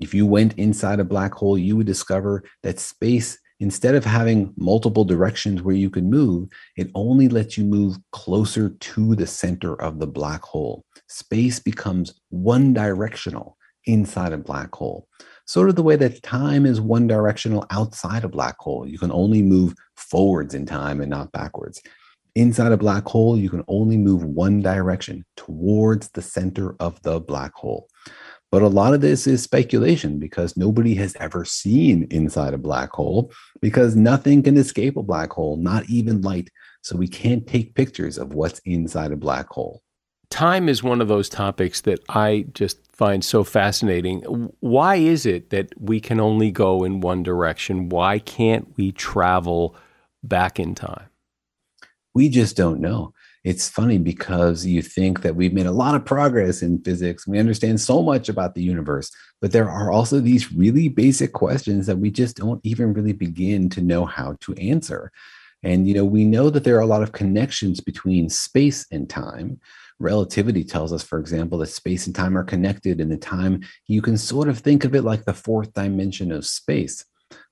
[0.00, 4.52] If you went inside a black hole, you would discover that space instead of having
[4.56, 9.80] multiple directions where you can move, it only lets you move closer to the center
[9.80, 10.84] of the black hole.
[11.08, 15.08] Space becomes one directional inside a black hole.
[15.46, 18.86] Sort of the way that time is one directional outside a black hole.
[18.86, 21.80] You can only move forwards in time and not backwards.
[22.34, 27.20] Inside a black hole, you can only move one direction towards the center of the
[27.20, 27.88] black hole.
[28.56, 32.88] But a lot of this is speculation because nobody has ever seen inside a black
[32.88, 36.48] hole because nothing can escape a black hole, not even light.
[36.80, 39.82] So we can't take pictures of what's inside a black hole.
[40.30, 44.22] Time is one of those topics that I just find so fascinating.
[44.60, 47.90] Why is it that we can only go in one direction?
[47.90, 49.76] Why can't we travel
[50.22, 51.10] back in time?
[52.14, 53.12] We just don't know
[53.46, 57.28] it's funny because you think that we've made a lot of progress in physics.
[57.28, 61.86] We understand so much about the universe, but there are also these really basic questions
[61.86, 65.12] that we just don't even really begin to know how to answer.
[65.62, 69.08] And, you know, we know that there are a lot of connections between space and
[69.08, 69.60] time.
[70.00, 74.02] Relativity tells us, for example, that space and time are connected in the time you
[74.02, 77.04] can sort of think of it like the fourth dimension of space.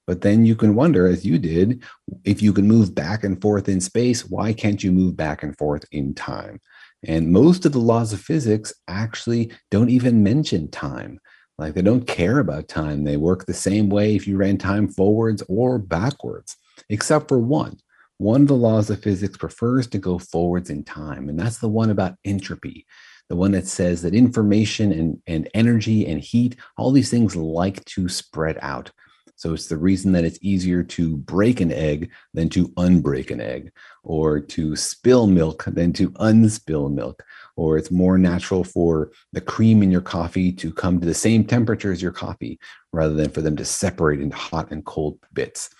[0.07, 1.83] But then you can wonder, as you did,
[2.25, 5.57] if you can move back and forth in space, why can't you move back and
[5.57, 6.61] forth in time?
[7.07, 11.21] And most of the laws of physics actually don't even mention time.
[11.59, 13.05] Like they don't care about time.
[13.05, 16.57] They work the same way if you ran time forwards or backwards,
[16.89, 17.79] except for one.
[18.19, 21.69] One of the laws of physics prefers to go forwards in time, and that's the
[21.69, 22.87] one about entropy,
[23.29, 27.85] the one that says that information and, and energy and heat, all these things like
[27.87, 28.91] to spread out.
[29.37, 33.41] So it's the reason that it's easier to break an egg than to unbreak an
[33.41, 33.73] egg,
[34.03, 37.23] or to spill milk than to unspill milk,
[37.57, 41.45] or it's more natural for the cream in your coffee to come to the same
[41.45, 42.59] temperature as your coffee
[42.93, 45.71] rather than for them to separate into hot and cold bits.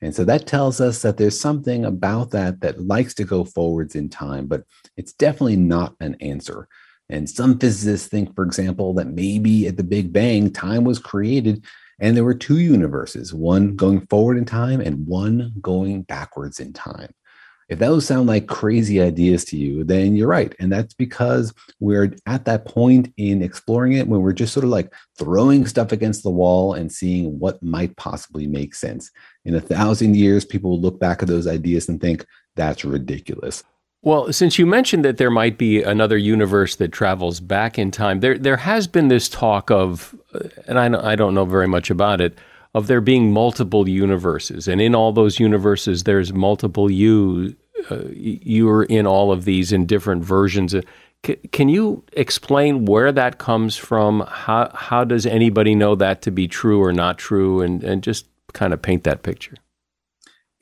[0.00, 3.94] And so that tells us that there's something about that that likes to go forwards
[3.94, 4.64] in time, but
[4.96, 6.68] it's definitely not an answer.
[7.08, 11.64] And some physicists think, for example, that maybe at the Big Bang, time was created
[12.00, 16.72] and there were two universes, one going forward in time and one going backwards in
[16.72, 17.10] time.
[17.68, 20.54] If those sound like crazy ideas to you, then you're right.
[20.60, 24.70] And that's because we're at that point in exploring it when we're just sort of
[24.70, 29.10] like throwing stuff against the wall and seeing what might possibly make sense.
[29.46, 33.64] In a thousand years, people will look back at those ideas and think, that's ridiculous.
[34.04, 38.20] Well, since you mentioned that there might be another universe that travels back in time,
[38.20, 41.88] there there has been this talk of, uh, and I, I don't know very much
[41.88, 42.38] about it,
[42.74, 47.56] of there being multiple universes, and in all those universes, there's multiple you.
[47.90, 50.74] Uh, you're in all of these in different versions.
[51.26, 54.24] C- can you explain where that comes from?
[54.28, 58.26] How how does anybody know that to be true or not true, and and just
[58.52, 59.56] kind of paint that picture?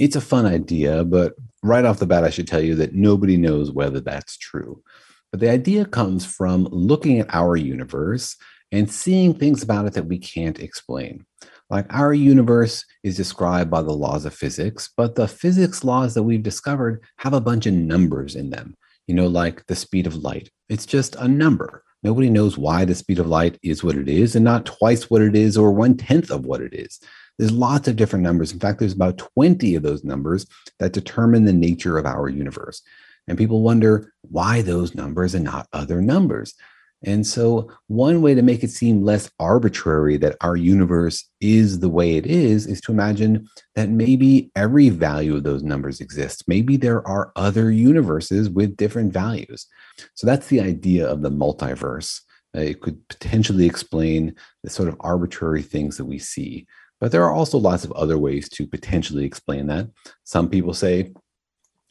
[0.02, 3.36] It's a fun idea, but right off the bat, I should tell you that nobody
[3.36, 4.82] knows whether that's true.
[5.30, 8.36] But the idea comes from looking at our universe
[8.72, 11.24] and seeing things about it that we can't explain.
[11.70, 16.24] Like our universe is described by the laws of physics, but the physics laws that
[16.24, 18.74] we've discovered have a bunch of numbers in them.
[19.06, 21.84] You know, like the speed of light, it's just a number.
[22.02, 25.22] Nobody knows why the speed of light is what it is and not twice what
[25.22, 26.98] it is or one tenth of what it is.
[27.42, 28.52] There's lots of different numbers.
[28.52, 30.46] In fact, there's about 20 of those numbers
[30.78, 32.82] that determine the nature of our universe.
[33.26, 36.54] And people wonder why those numbers and not other numbers.
[37.02, 41.88] And so, one way to make it seem less arbitrary that our universe is the
[41.88, 46.44] way it is, is to imagine that maybe every value of those numbers exists.
[46.46, 49.66] Maybe there are other universes with different values.
[50.14, 52.20] So, that's the idea of the multiverse.
[52.56, 56.68] Uh, it could potentially explain the sort of arbitrary things that we see.
[57.02, 59.90] But there are also lots of other ways to potentially explain that.
[60.22, 61.12] Some people say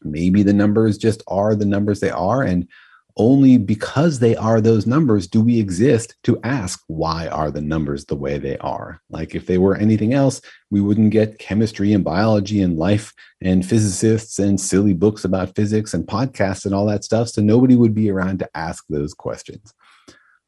[0.01, 2.43] maybe the numbers just are the numbers they are.
[2.43, 2.69] And
[3.17, 8.05] only because they are those numbers do we exist to ask why are the numbers
[8.05, 10.39] the way they are like if they were anything else
[10.69, 15.93] we wouldn't get chemistry and biology and life and physicists and silly books about physics
[15.93, 19.73] and podcasts and all that stuff so nobody would be around to ask those questions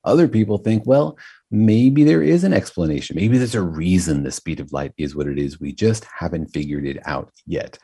[0.05, 1.17] other people think well
[1.53, 3.15] maybe there is an explanation.
[3.15, 5.59] Maybe there's a reason the speed of light is what it is.
[5.59, 7.77] We just haven't figured it out yet.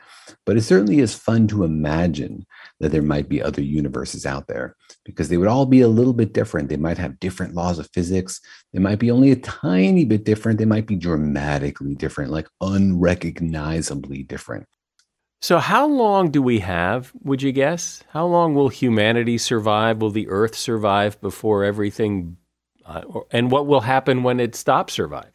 [0.44, 2.44] But it certainly is fun to imagine
[2.80, 6.12] that there might be other universes out there because they would all be a little
[6.12, 6.68] bit different.
[6.68, 8.40] They might have different laws of physics.
[8.72, 10.58] They might be only a tiny bit different.
[10.58, 14.66] They might be dramatically different, like unrecognizably different.
[15.42, 18.02] So, how long do we have, would you guess?
[18.10, 20.02] How long will humanity survive?
[20.02, 22.36] Will the Earth survive before everything
[22.86, 25.32] uh, and what will happen when it stops surviving?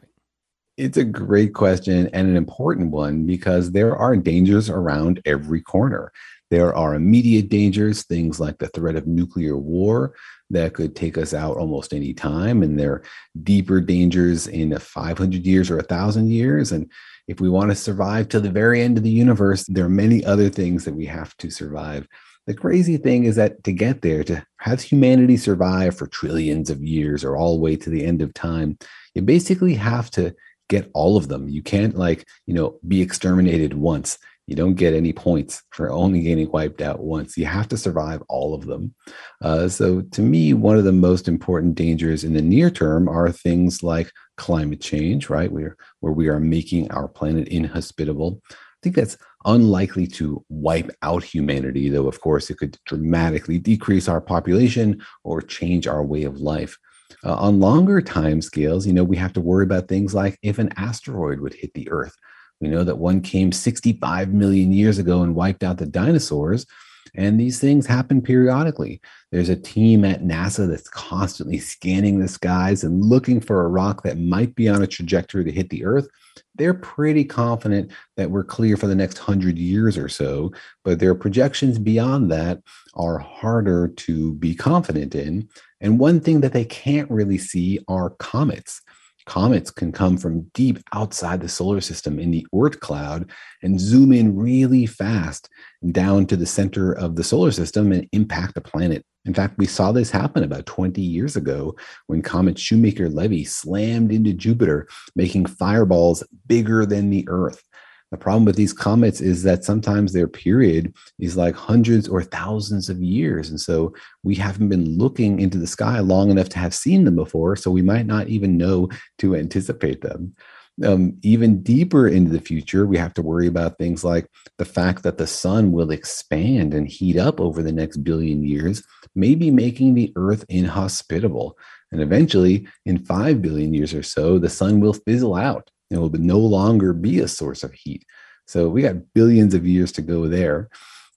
[0.78, 6.12] It's a great question and an important one because there are dangers around every corner.
[6.52, 10.16] There are immediate dangers, things like the threat of nuclear war
[10.50, 12.62] that could take us out almost any time.
[12.62, 13.04] And there are
[13.42, 16.72] deeper dangers in 500 years or 1,000 years.
[16.72, 16.92] And
[17.28, 20.24] if we want to survive to the very end of the universe, there are many
[20.24, 22.08] other things that we have to survive
[22.48, 26.84] the crazy thing is that to get there, to have humanity survive for trillions of
[26.84, 28.78] years or all the way to the end of time,
[29.14, 30.36] you basically have to
[30.70, 31.50] get all of them.
[31.50, 34.18] You can't, like, you know, be exterminated once.
[34.48, 37.36] You don't get any points for only getting wiped out once.
[37.36, 38.94] You have to survive all of them.
[39.42, 43.32] Uh, so, to me, one of the most important dangers in the near term are
[43.32, 45.52] things like climate change, right?
[45.52, 48.40] Where, where we are making our planet inhospitable.
[48.52, 54.08] I think that's unlikely to wipe out humanity, though, of course, it could dramatically decrease
[54.08, 56.78] our population or change our way of life.
[57.24, 60.60] Uh, on longer time scales, you know, we have to worry about things like if
[60.60, 62.16] an asteroid would hit the Earth.
[62.62, 66.66] We know that one came 65 million years ago and wiped out the dinosaurs.
[67.14, 69.02] And these things happen periodically.
[69.32, 74.04] There's a team at NASA that's constantly scanning the skies and looking for a rock
[74.04, 76.08] that might be on a trajectory to hit the Earth
[76.56, 80.52] they're pretty confident that we're clear for the next hundred years or so,
[80.84, 82.62] but their projections beyond that
[82.94, 85.48] are harder to be confident in.
[85.82, 88.82] And one thing that they can't really see are comets.
[89.26, 93.32] Comets can come from deep outside the solar system in the Oort cloud
[93.64, 95.50] and zoom in really fast
[95.92, 99.04] down to the center of the solar system and impact a planet.
[99.26, 104.12] In fact, we saw this happen about 20 years ago when comet Shoemaker Levy slammed
[104.12, 107.64] into Jupiter, making fireballs bigger than the Earth.
[108.12, 112.88] The problem with these comets is that sometimes their period is like hundreds or thousands
[112.88, 113.50] of years.
[113.50, 113.94] And so
[114.24, 117.56] we haven't been looking into the sky long enough to have seen them before.
[117.56, 118.90] So we might not even know
[119.20, 120.36] to anticipate them.
[120.84, 125.04] Um, even deeper into the future, we have to worry about things like the fact
[125.04, 128.84] that the sun will expand and heat up over the next billion years,
[129.16, 131.58] maybe making the earth inhospitable.
[131.92, 136.10] And eventually, in 5 billion years or so, the sun will fizzle out it will
[136.12, 138.06] no longer be a source of heat.
[138.48, 140.70] So we got billions of years to go there.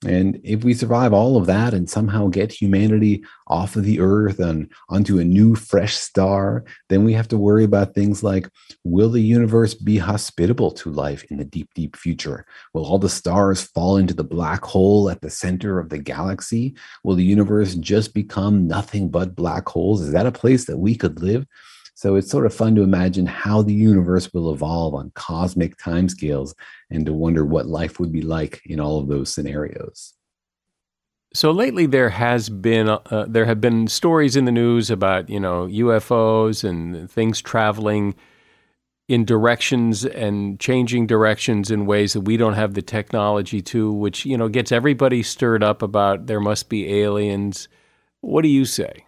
[0.06, 4.38] And if we survive all of that and somehow get humanity off of the earth
[4.38, 8.48] and onto a new fresh star, then we have to worry about things like
[8.84, 12.46] will the universe be hospitable to life in the deep, deep future?
[12.74, 16.76] Will all the stars fall into the black hole at the center of the galaxy?
[17.02, 20.00] Will the universe just become nothing but black holes?
[20.02, 21.44] Is that a place that we could live?
[21.98, 26.54] So it's sort of fun to imagine how the universe will evolve on cosmic timescales
[26.90, 30.14] and to wonder what life would be like in all of those scenarios.
[31.34, 35.40] So lately, there has been uh, there have been stories in the news about you
[35.40, 38.14] know UFOs and things traveling
[39.08, 44.24] in directions and changing directions in ways that we don't have the technology to, which
[44.24, 47.66] you know gets everybody stirred up about there must be aliens.
[48.20, 49.04] What do you say?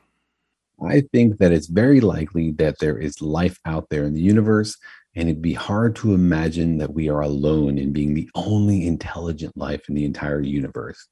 [0.87, 4.77] I think that it's very likely that there is life out there in the universe,
[5.15, 9.57] and it'd be hard to imagine that we are alone in being the only intelligent
[9.57, 11.07] life in the entire universe.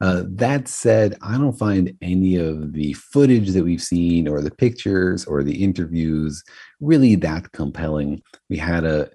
[0.00, 4.50] Uh, that said, I don't find any of the footage that we've seen, or the
[4.50, 6.42] pictures, or the interviews
[6.80, 8.22] really that compelling.
[8.48, 9.10] We had a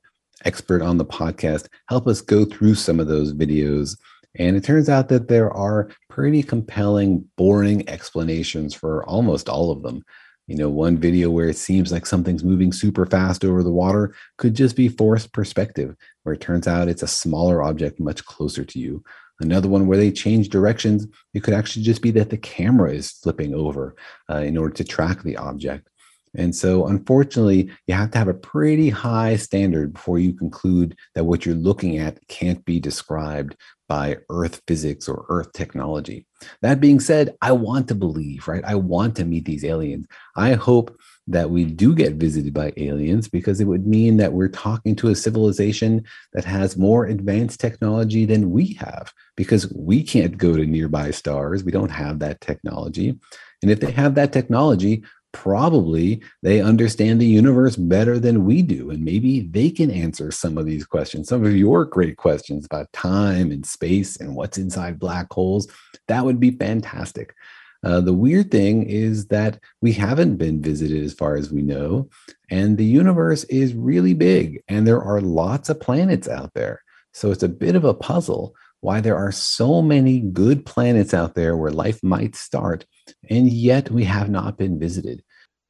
[0.45, 3.97] expert on the podcast help us go through some of those videos
[4.37, 9.81] and it turns out that there are pretty compelling, boring explanations for almost all of
[9.81, 10.03] them.
[10.47, 14.15] You know, one video where it seems like something's moving super fast over the water
[14.37, 18.65] could just be forced perspective, where it turns out it's a smaller object much closer
[18.65, 19.03] to you.
[19.39, 23.11] Another one where they change directions, it could actually just be that the camera is
[23.11, 23.95] flipping over
[24.29, 25.87] uh, in order to track the object.
[26.35, 31.23] And so, unfortunately, you have to have a pretty high standard before you conclude that
[31.23, 33.55] what you're looking at can't be described
[33.89, 36.25] by Earth physics or Earth technology.
[36.61, 38.63] That being said, I want to believe, right?
[38.63, 40.05] I want to meet these aliens.
[40.37, 44.47] I hope that we do get visited by aliens because it would mean that we're
[44.47, 50.37] talking to a civilization that has more advanced technology than we have because we can't
[50.37, 51.63] go to nearby stars.
[51.63, 53.19] We don't have that technology.
[53.61, 58.89] And if they have that technology, probably they understand the universe better than we do.
[58.89, 62.91] And maybe they can answer some of these questions, some of your great questions about
[62.93, 65.67] time and space and what's inside black holes.
[66.07, 67.35] That would be fantastic.
[67.83, 72.09] Uh, the weird thing is that we haven't been visited as far as we know,
[72.49, 76.83] and the universe is really big, and there are lots of planets out there.
[77.13, 81.35] So it's a bit of a puzzle why there are so many good planets out
[81.35, 82.85] there where life might start,
[83.29, 85.23] and yet we have not been visited.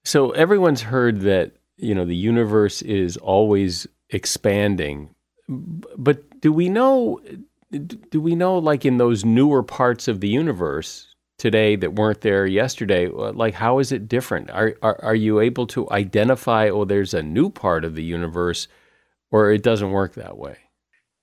[0.06, 5.10] So everyone's heard that, you know, the universe is always expanding.
[5.48, 7.20] But do we know
[7.72, 12.48] do we know like in those newer parts of the universe today that weren't there
[12.48, 14.50] yesterday, uh, like how is it different?
[14.52, 18.68] Are are, are you able to identify oh there's a new part of the universe
[19.32, 20.58] or it doesn't work that way?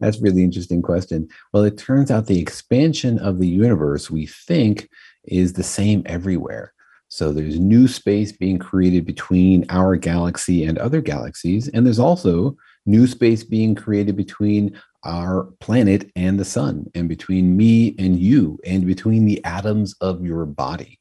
[0.00, 1.28] That's a really interesting question.
[1.52, 4.88] Well, it turns out the expansion of the universe we think
[5.24, 6.72] is the same everywhere.
[7.08, 11.68] So there's new space being created between our galaxy and other galaxies.
[11.68, 17.56] And there's also new space being created between our planet and the sun, and between
[17.56, 20.98] me and you, and between the atoms of your body.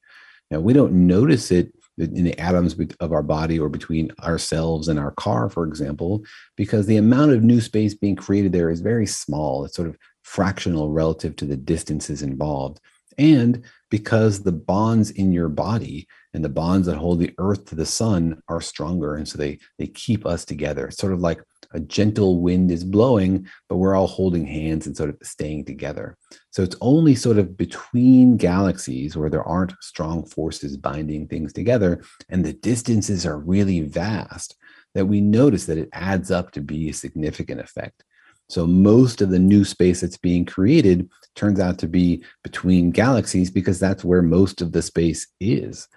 [0.52, 5.00] Now, we don't notice it in the atoms of our body or between ourselves and
[5.00, 6.24] our car, for example,
[6.56, 9.64] because the amount of new space being created there is very small.
[9.64, 12.80] It's sort of fractional relative to the distances involved.
[13.18, 17.76] And because the bonds in your body and the bonds that hold the earth to
[17.76, 19.16] the sun are stronger.
[19.16, 20.88] And so they, they keep us together.
[20.88, 21.42] It's sort of like
[21.72, 26.18] a gentle wind is blowing, but we're all holding hands and sort of staying together.
[26.52, 32.04] So it's only sort of between galaxies where there aren't strong forces binding things together
[32.30, 34.56] and the distances are really vast
[34.94, 38.04] that we notice that it adds up to be a significant effect.
[38.50, 43.50] So most of the new space that's being created turns out to be between galaxies
[43.50, 45.88] because that's where most of the space is.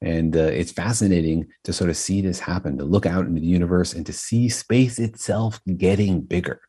[0.00, 3.46] And uh, it's fascinating to sort of see this happen, to look out into the
[3.46, 6.60] universe and to see space itself getting bigger,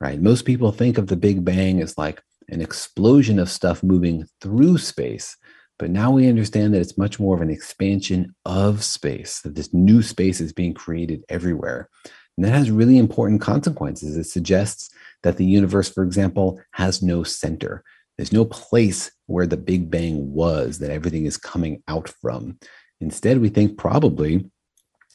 [0.00, 0.20] right?
[0.20, 4.78] Most people think of the Big Bang as like an explosion of stuff moving through
[4.78, 5.36] space.
[5.78, 9.72] But now we understand that it's much more of an expansion of space, that this
[9.72, 11.88] new space is being created everywhere.
[12.36, 14.16] And that has really important consequences.
[14.16, 14.90] It suggests
[15.22, 17.84] that the universe, for example, has no center.
[18.16, 22.58] There's no place where the Big Bang was that everything is coming out from.
[23.00, 24.50] Instead, we think probably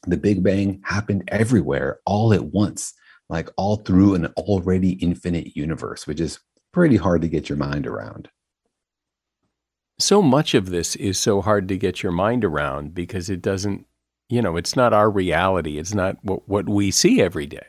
[0.05, 2.93] the Big Bang happened everywhere all at once,
[3.30, 6.39] like all through an already infinite universe, which is
[6.72, 8.30] pretty hard to get your mind around.
[9.99, 13.88] So much of this is so hard to get your mind around because it doesn't,
[14.30, 15.78] you know, it's not our reality.
[15.78, 17.65] It's not what, what we see every day.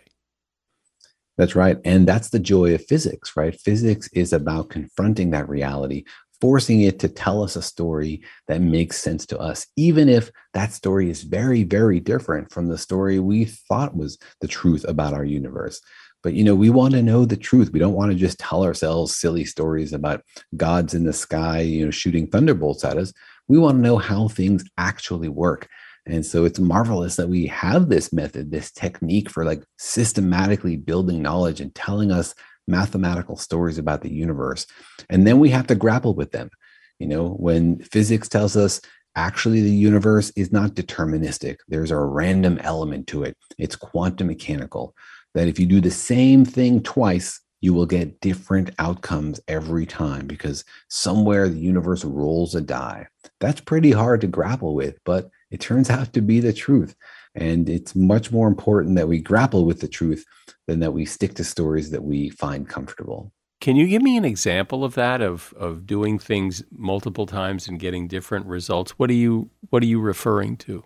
[1.37, 1.79] That's right.
[1.85, 3.59] And that's the joy of physics, right?
[3.59, 6.05] Physics is about confronting that reality,
[6.41, 10.73] forcing it to tell us a story that makes sense to us, even if that
[10.73, 15.25] story is very, very different from the story we thought was the truth about our
[15.25, 15.81] universe.
[16.25, 17.71] But you know, we want to know the truth.
[17.73, 20.23] We don't want to just tell ourselves silly stories about
[20.57, 23.13] gods in the sky, you know, shooting thunderbolts at us.
[23.47, 25.69] We want to know how things actually work.
[26.09, 31.23] And so it's marvelous that we have this method, this technique for like systematically building
[31.23, 32.35] knowledge and telling us
[32.67, 34.67] mathematical stories about the universe.
[35.11, 36.51] And then we have to grapple with them.
[36.99, 38.81] You know, when physics tells us
[39.17, 44.95] actually the universe is not deterministic, there's a random element to it, it's quantum mechanical
[45.35, 50.27] that if you do the same thing twice, you will get different outcomes every time
[50.27, 53.07] because somewhere the universe rolls a die.
[53.41, 56.95] That's pretty hard to grapple with, but it turns out to be the truth.
[57.35, 60.25] And it's much more important that we grapple with the truth
[60.67, 63.33] than that we stick to stories that we find comfortable.
[63.61, 67.81] Can you give me an example of that of of doing things multiple times and
[67.81, 68.93] getting different results?
[68.99, 70.85] What are you what are you referring to?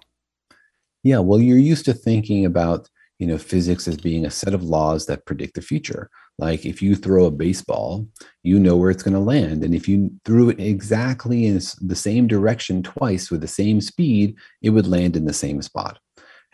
[1.02, 2.88] Yeah, well, you're used to thinking about
[3.18, 6.08] you know physics as being a set of laws that predict the future
[6.38, 8.06] like if you throw a baseball
[8.42, 11.96] you know where it's going to land and if you threw it exactly in the
[11.96, 15.98] same direction twice with the same speed it would land in the same spot.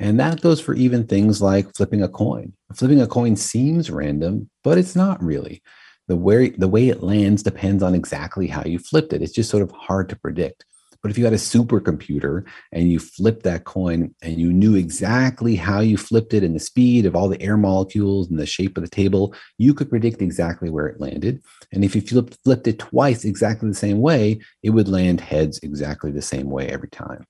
[0.01, 2.53] And that goes for even things like flipping a coin.
[2.73, 5.63] Flipping a coin seems random but it's not really.
[6.07, 9.23] The way the way it lands depends on exactly how you flipped it.
[9.23, 10.65] It's just sort of hard to predict
[11.03, 15.55] but if you had a supercomputer and you flipped that coin and you knew exactly
[15.55, 18.77] how you flipped it and the speed of all the air molecules and the shape
[18.77, 21.43] of the table, you could predict exactly where it landed.
[21.73, 25.59] And if you flipped, flipped it twice exactly the same way, it would land heads
[25.63, 27.27] exactly the same way every time.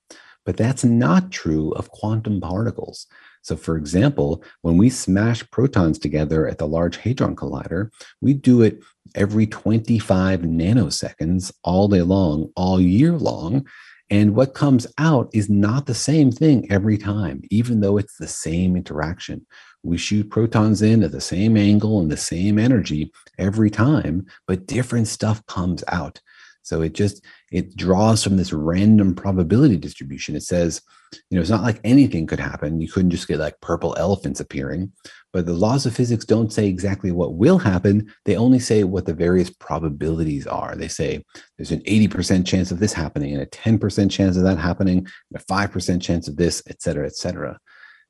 [0.47, 3.07] But that's not true of quantum particles.
[3.43, 7.91] So, for example, when we smash protons together at the Large Hadron Collider,
[8.21, 8.81] we do it
[9.15, 13.67] every 25 nanoseconds all day long, all year long.
[14.11, 18.29] And what comes out is not the same thing every time, even though it's the
[18.29, 19.47] same interaction.
[19.83, 24.67] We shoot protons in at the same angle and the same energy every time, but
[24.67, 26.21] different stuff comes out.
[26.69, 30.37] So it just it draws from this random probability distribution.
[30.37, 30.83] It says,
[31.31, 32.81] you know, it's not like anything could happen.
[32.81, 34.93] You couldn't just get like purple elephants appearing.
[35.33, 38.13] But the laws of physics don't say exactly what will happen.
[38.27, 40.75] They only say what the various probabilities are.
[40.75, 41.25] They say
[41.57, 45.41] there's an 80% chance of this happening and a 10% chance of that happening, and
[45.41, 47.59] a 5% chance of this, et cetera, et cetera.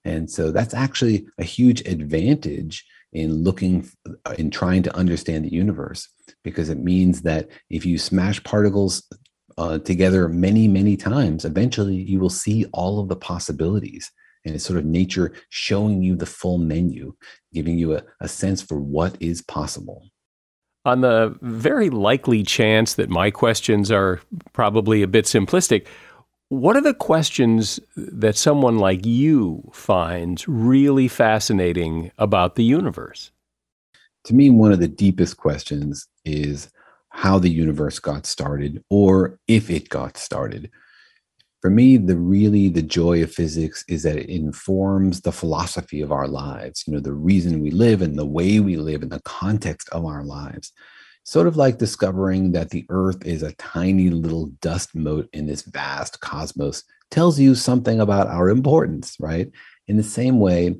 [0.04, 3.88] And so that's actually a huge advantage in looking
[4.36, 6.08] in trying to understand the universe
[6.44, 9.02] because it means that if you smash particles
[9.56, 14.10] uh, together many many times eventually you will see all of the possibilities.
[14.44, 17.14] And it's sort of nature showing you the full menu
[17.52, 20.08] giving you a, a sense for what is possible.
[20.84, 24.20] On the very likely chance that my questions are
[24.52, 25.86] probably a bit simplistic
[26.48, 33.30] what are the questions that someone like you finds really fascinating about the universe?
[34.24, 36.70] To me, one of the deepest questions is
[37.10, 40.70] how the universe got started or if it got started.
[41.60, 46.12] For me, the really the joy of physics is that it informs the philosophy of
[46.12, 49.22] our lives, you know, the reason we live and the way we live and the
[49.24, 50.72] context of our lives
[51.28, 55.60] sort of like discovering that the earth is a tiny little dust mote in this
[55.60, 59.50] vast cosmos tells you something about our importance, right?
[59.88, 60.78] In the same way,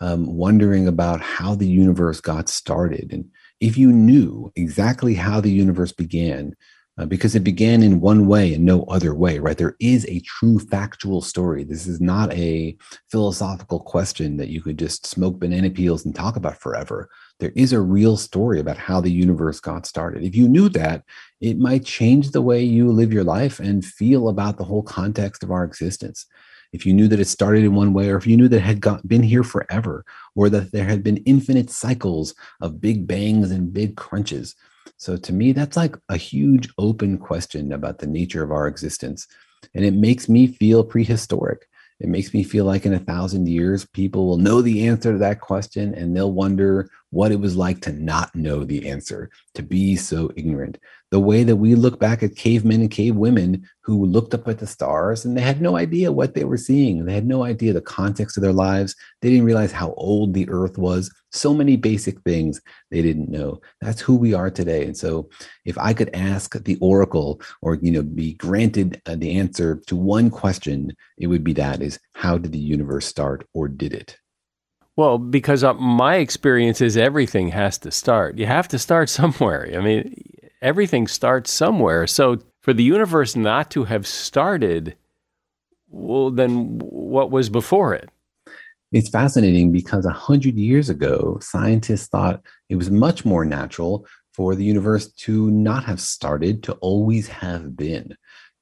[0.00, 3.12] um, wondering about how the universe got started.
[3.12, 3.28] And
[3.60, 6.56] if you knew exactly how the universe began,
[7.00, 9.56] uh, because it began in one way and no other way, right?
[9.56, 11.64] There is a true factual story.
[11.64, 12.76] This is not a
[13.10, 17.08] philosophical question that you could just smoke banana peels and talk about forever.
[17.38, 20.22] There is a real story about how the universe got started.
[20.22, 21.04] If you knew that,
[21.40, 25.42] it might change the way you live your life and feel about the whole context
[25.42, 26.26] of our existence.
[26.74, 28.62] If you knew that it started in one way, or if you knew that it
[28.62, 30.04] had got, been here forever,
[30.36, 34.54] or that there had been infinite cycles of big bangs and big crunches,
[35.00, 39.26] so to me, that's like a huge open question about the nature of our existence.
[39.74, 41.66] And it makes me feel prehistoric.
[42.00, 45.18] It makes me feel like in a thousand years, people will know the answer to
[45.18, 49.62] that question and they'll wonder what it was like to not know the answer, to
[49.62, 50.78] be so ignorant.
[51.10, 54.58] The way that we look back at cavemen and cave women who looked up at
[54.58, 57.04] the stars and they had no idea what they were seeing.
[57.04, 58.94] They had no idea the context of their lives.
[59.20, 61.12] They didn't realize how old the earth was.
[61.32, 62.60] So many basic things
[62.92, 63.60] they didn't know.
[63.80, 64.84] That's who we are today.
[64.84, 65.28] And so
[65.64, 69.96] if I could ask the oracle or you know be granted uh, the answer to
[69.96, 74.16] one question, it would be that is how did the universe start or did it?
[75.00, 78.36] Well, because uh, my experience is everything has to start.
[78.36, 79.66] You have to start somewhere.
[79.74, 80.22] I mean,
[80.60, 82.06] everything starts somewhere.
[82.06, 84.94] So for the universe not to have started,
[85.88, 88.10] well, then what was before it?
[88.92, 94.54] It's fascinating because a hundred years ago, scientists thought it was much more natural for
[94.54, 98.14] the universe to not have started, to always have been,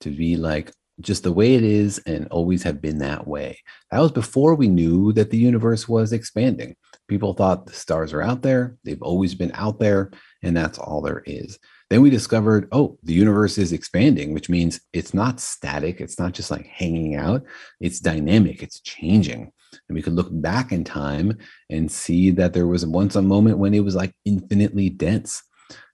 [0.02, 0.70] to be like
[1.00, 3.58] just the way it is and always have been that way.
[3.90, 6.76] That was before we knew that the universe was expanding.
[7.08, 10.10] People thought the stars are out there, they've always been out there,
[10.42, 11.58] and that's all there is.
[11.90, 16.00] Then we discovered, oh, the universe is expanding, which means it's not static.
[16.00, 17.44] It's not just like hanging out.
[17.80, 18.62] It's dynamic.
[18.62, 19.50] It's changing.
[19.88, 21.38] And we could look back in time
[21.70, 25.42] and see that there was once a moment when it was like infinitely dense.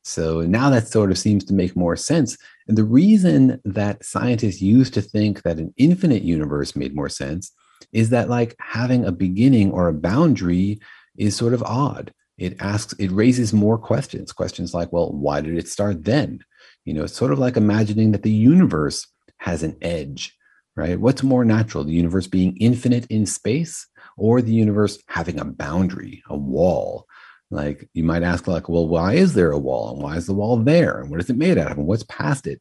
[0.03, 2.37] So now that sort of seems to make more sense.
[2.67, 7.53] And the reason that scientists used to think that an infinite universe made more sense
[7.93, 10.81] is that like having a beginning or a boundary
[11.17, 12.13] is sort of odd.
[12.39, 16.41] It asks it raises more questions questions like well why did it start then?
[16.85, 19.07] You know it's sort of like imagining that the universe
[19.39, 20.37] has an edge
[20.77, 20.99] right?
[20.99, 23.87] What's more natural the universe being infinite in space
[24.17, 27.07] or the universe having a boundary a wall
[27.55, 30.35] like you might ask like well why is there a wall and why is the
[30.35, 32.61] wall there and what is it made out of and what's past it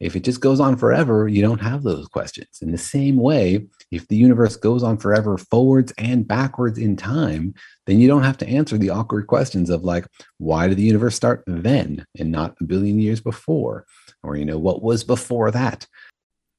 [0.00, 2.60] if it just goes on forever, you don't have those questions.
[2.62, 7.54] In the same way, if the universe goes on forever forwards and backwards in time,
[7.86, 10.06] then you don't have to answer the awkward questions of like,
[10.38, 13.86] why did the universe start then and not a billion years before?
[14.22, 15.86] Or, you know, what was before that?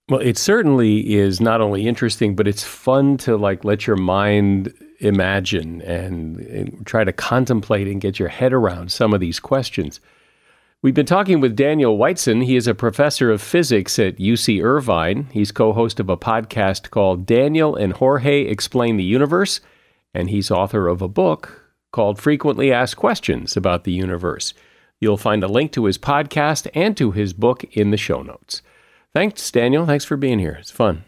[0.10, 4.74] Well, it certainly is not only interesting, but it's fun to like let your mind
[5.00, 10.00] imagine and, and try to contemplate and get your head around some of these questions.
[10.82, 12.42] We've been talking with Daniel Whiteson.
[12.42, 15.28] He is a professor of physics at UC Irvine.
[15.32, 19.62] He's co host of a podcast called Daniel and Jorge Explain the Universe,
[20.14, 24.56] and he's author of a book called Frequently Asked Questions About the Universe.
[25.00, 28.64] You'll find a link to his podcast and to his book in the show notes.
[29.14, 29.86] Thanks, Daniel.
[29.86, 30.58] Thanks for being here.
[30.60, 31.04] It's fun.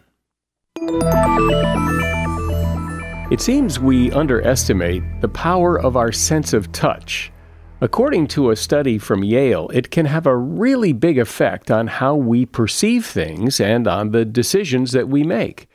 [3.32, 7.32] It seems we underestimate the power of our sense of touch.
[7.80, 12.16] According to a study from Yale, it can have a really big effect on how
[12.16, 15.68] we perceive things and on the decisions that we make.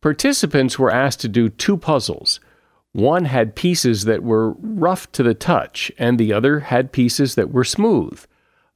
[0.00, 2.40] Participants were asked to do two puzzles.
[2.92, 7.52] One had pieces that were rough to the touch, and the other had pieces that
[7.52, 8.24] were smooth.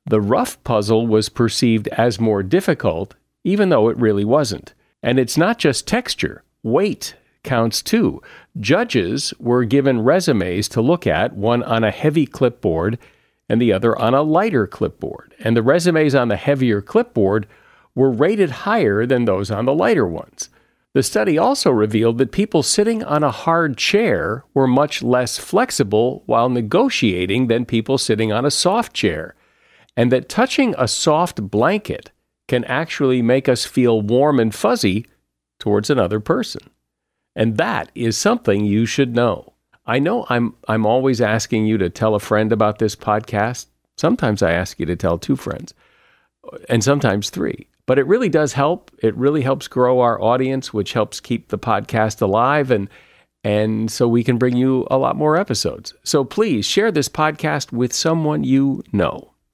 [0.09, 4.73] The rough puzzle was perceived as more difficult, even though it really wasn't.
[5.03, 8.23] And it's not just texture, weight counts too.
[8.59, 12.99] Judges were given resumes to look at, one on a heavy clipboard
[13.49, 15.35] and the other on a lighter clipboard.
[15.41, 17.47] And the resumes on the heavier clipboard
[17.95, 20.51] were rated higher than those on the lighter ones.
[20.93, 26.23] The study also revealed that people sitting on a hard chair were much less flexible
[26.27, 29.35] while negotiating than people sitting on a soft chair,
[29.97, 32.11] and that touching a soft blanket
[32.49, 35.07] can actually make us feel warm and fuzzy
[35.59, 36.71] towards another person.
[37.35, 39.55] And that is something you should know.
[39.87, 43.67] I know I'm I'm always asking you to tell a friend about this podcast.
[43.97, 45.75] Sometimes I ask you to tell two friends,
[46.69, 47.69] and sometimes three.
[47.87, 48.91] But it really does help.
[48.99, 52.89] It really helps grow our audience, which helps keep the podcast alive and
[53.45, 55.95] and so we can bring you a lot more episodes.
[56.03, 59.36] So please share this podcast with someone you know.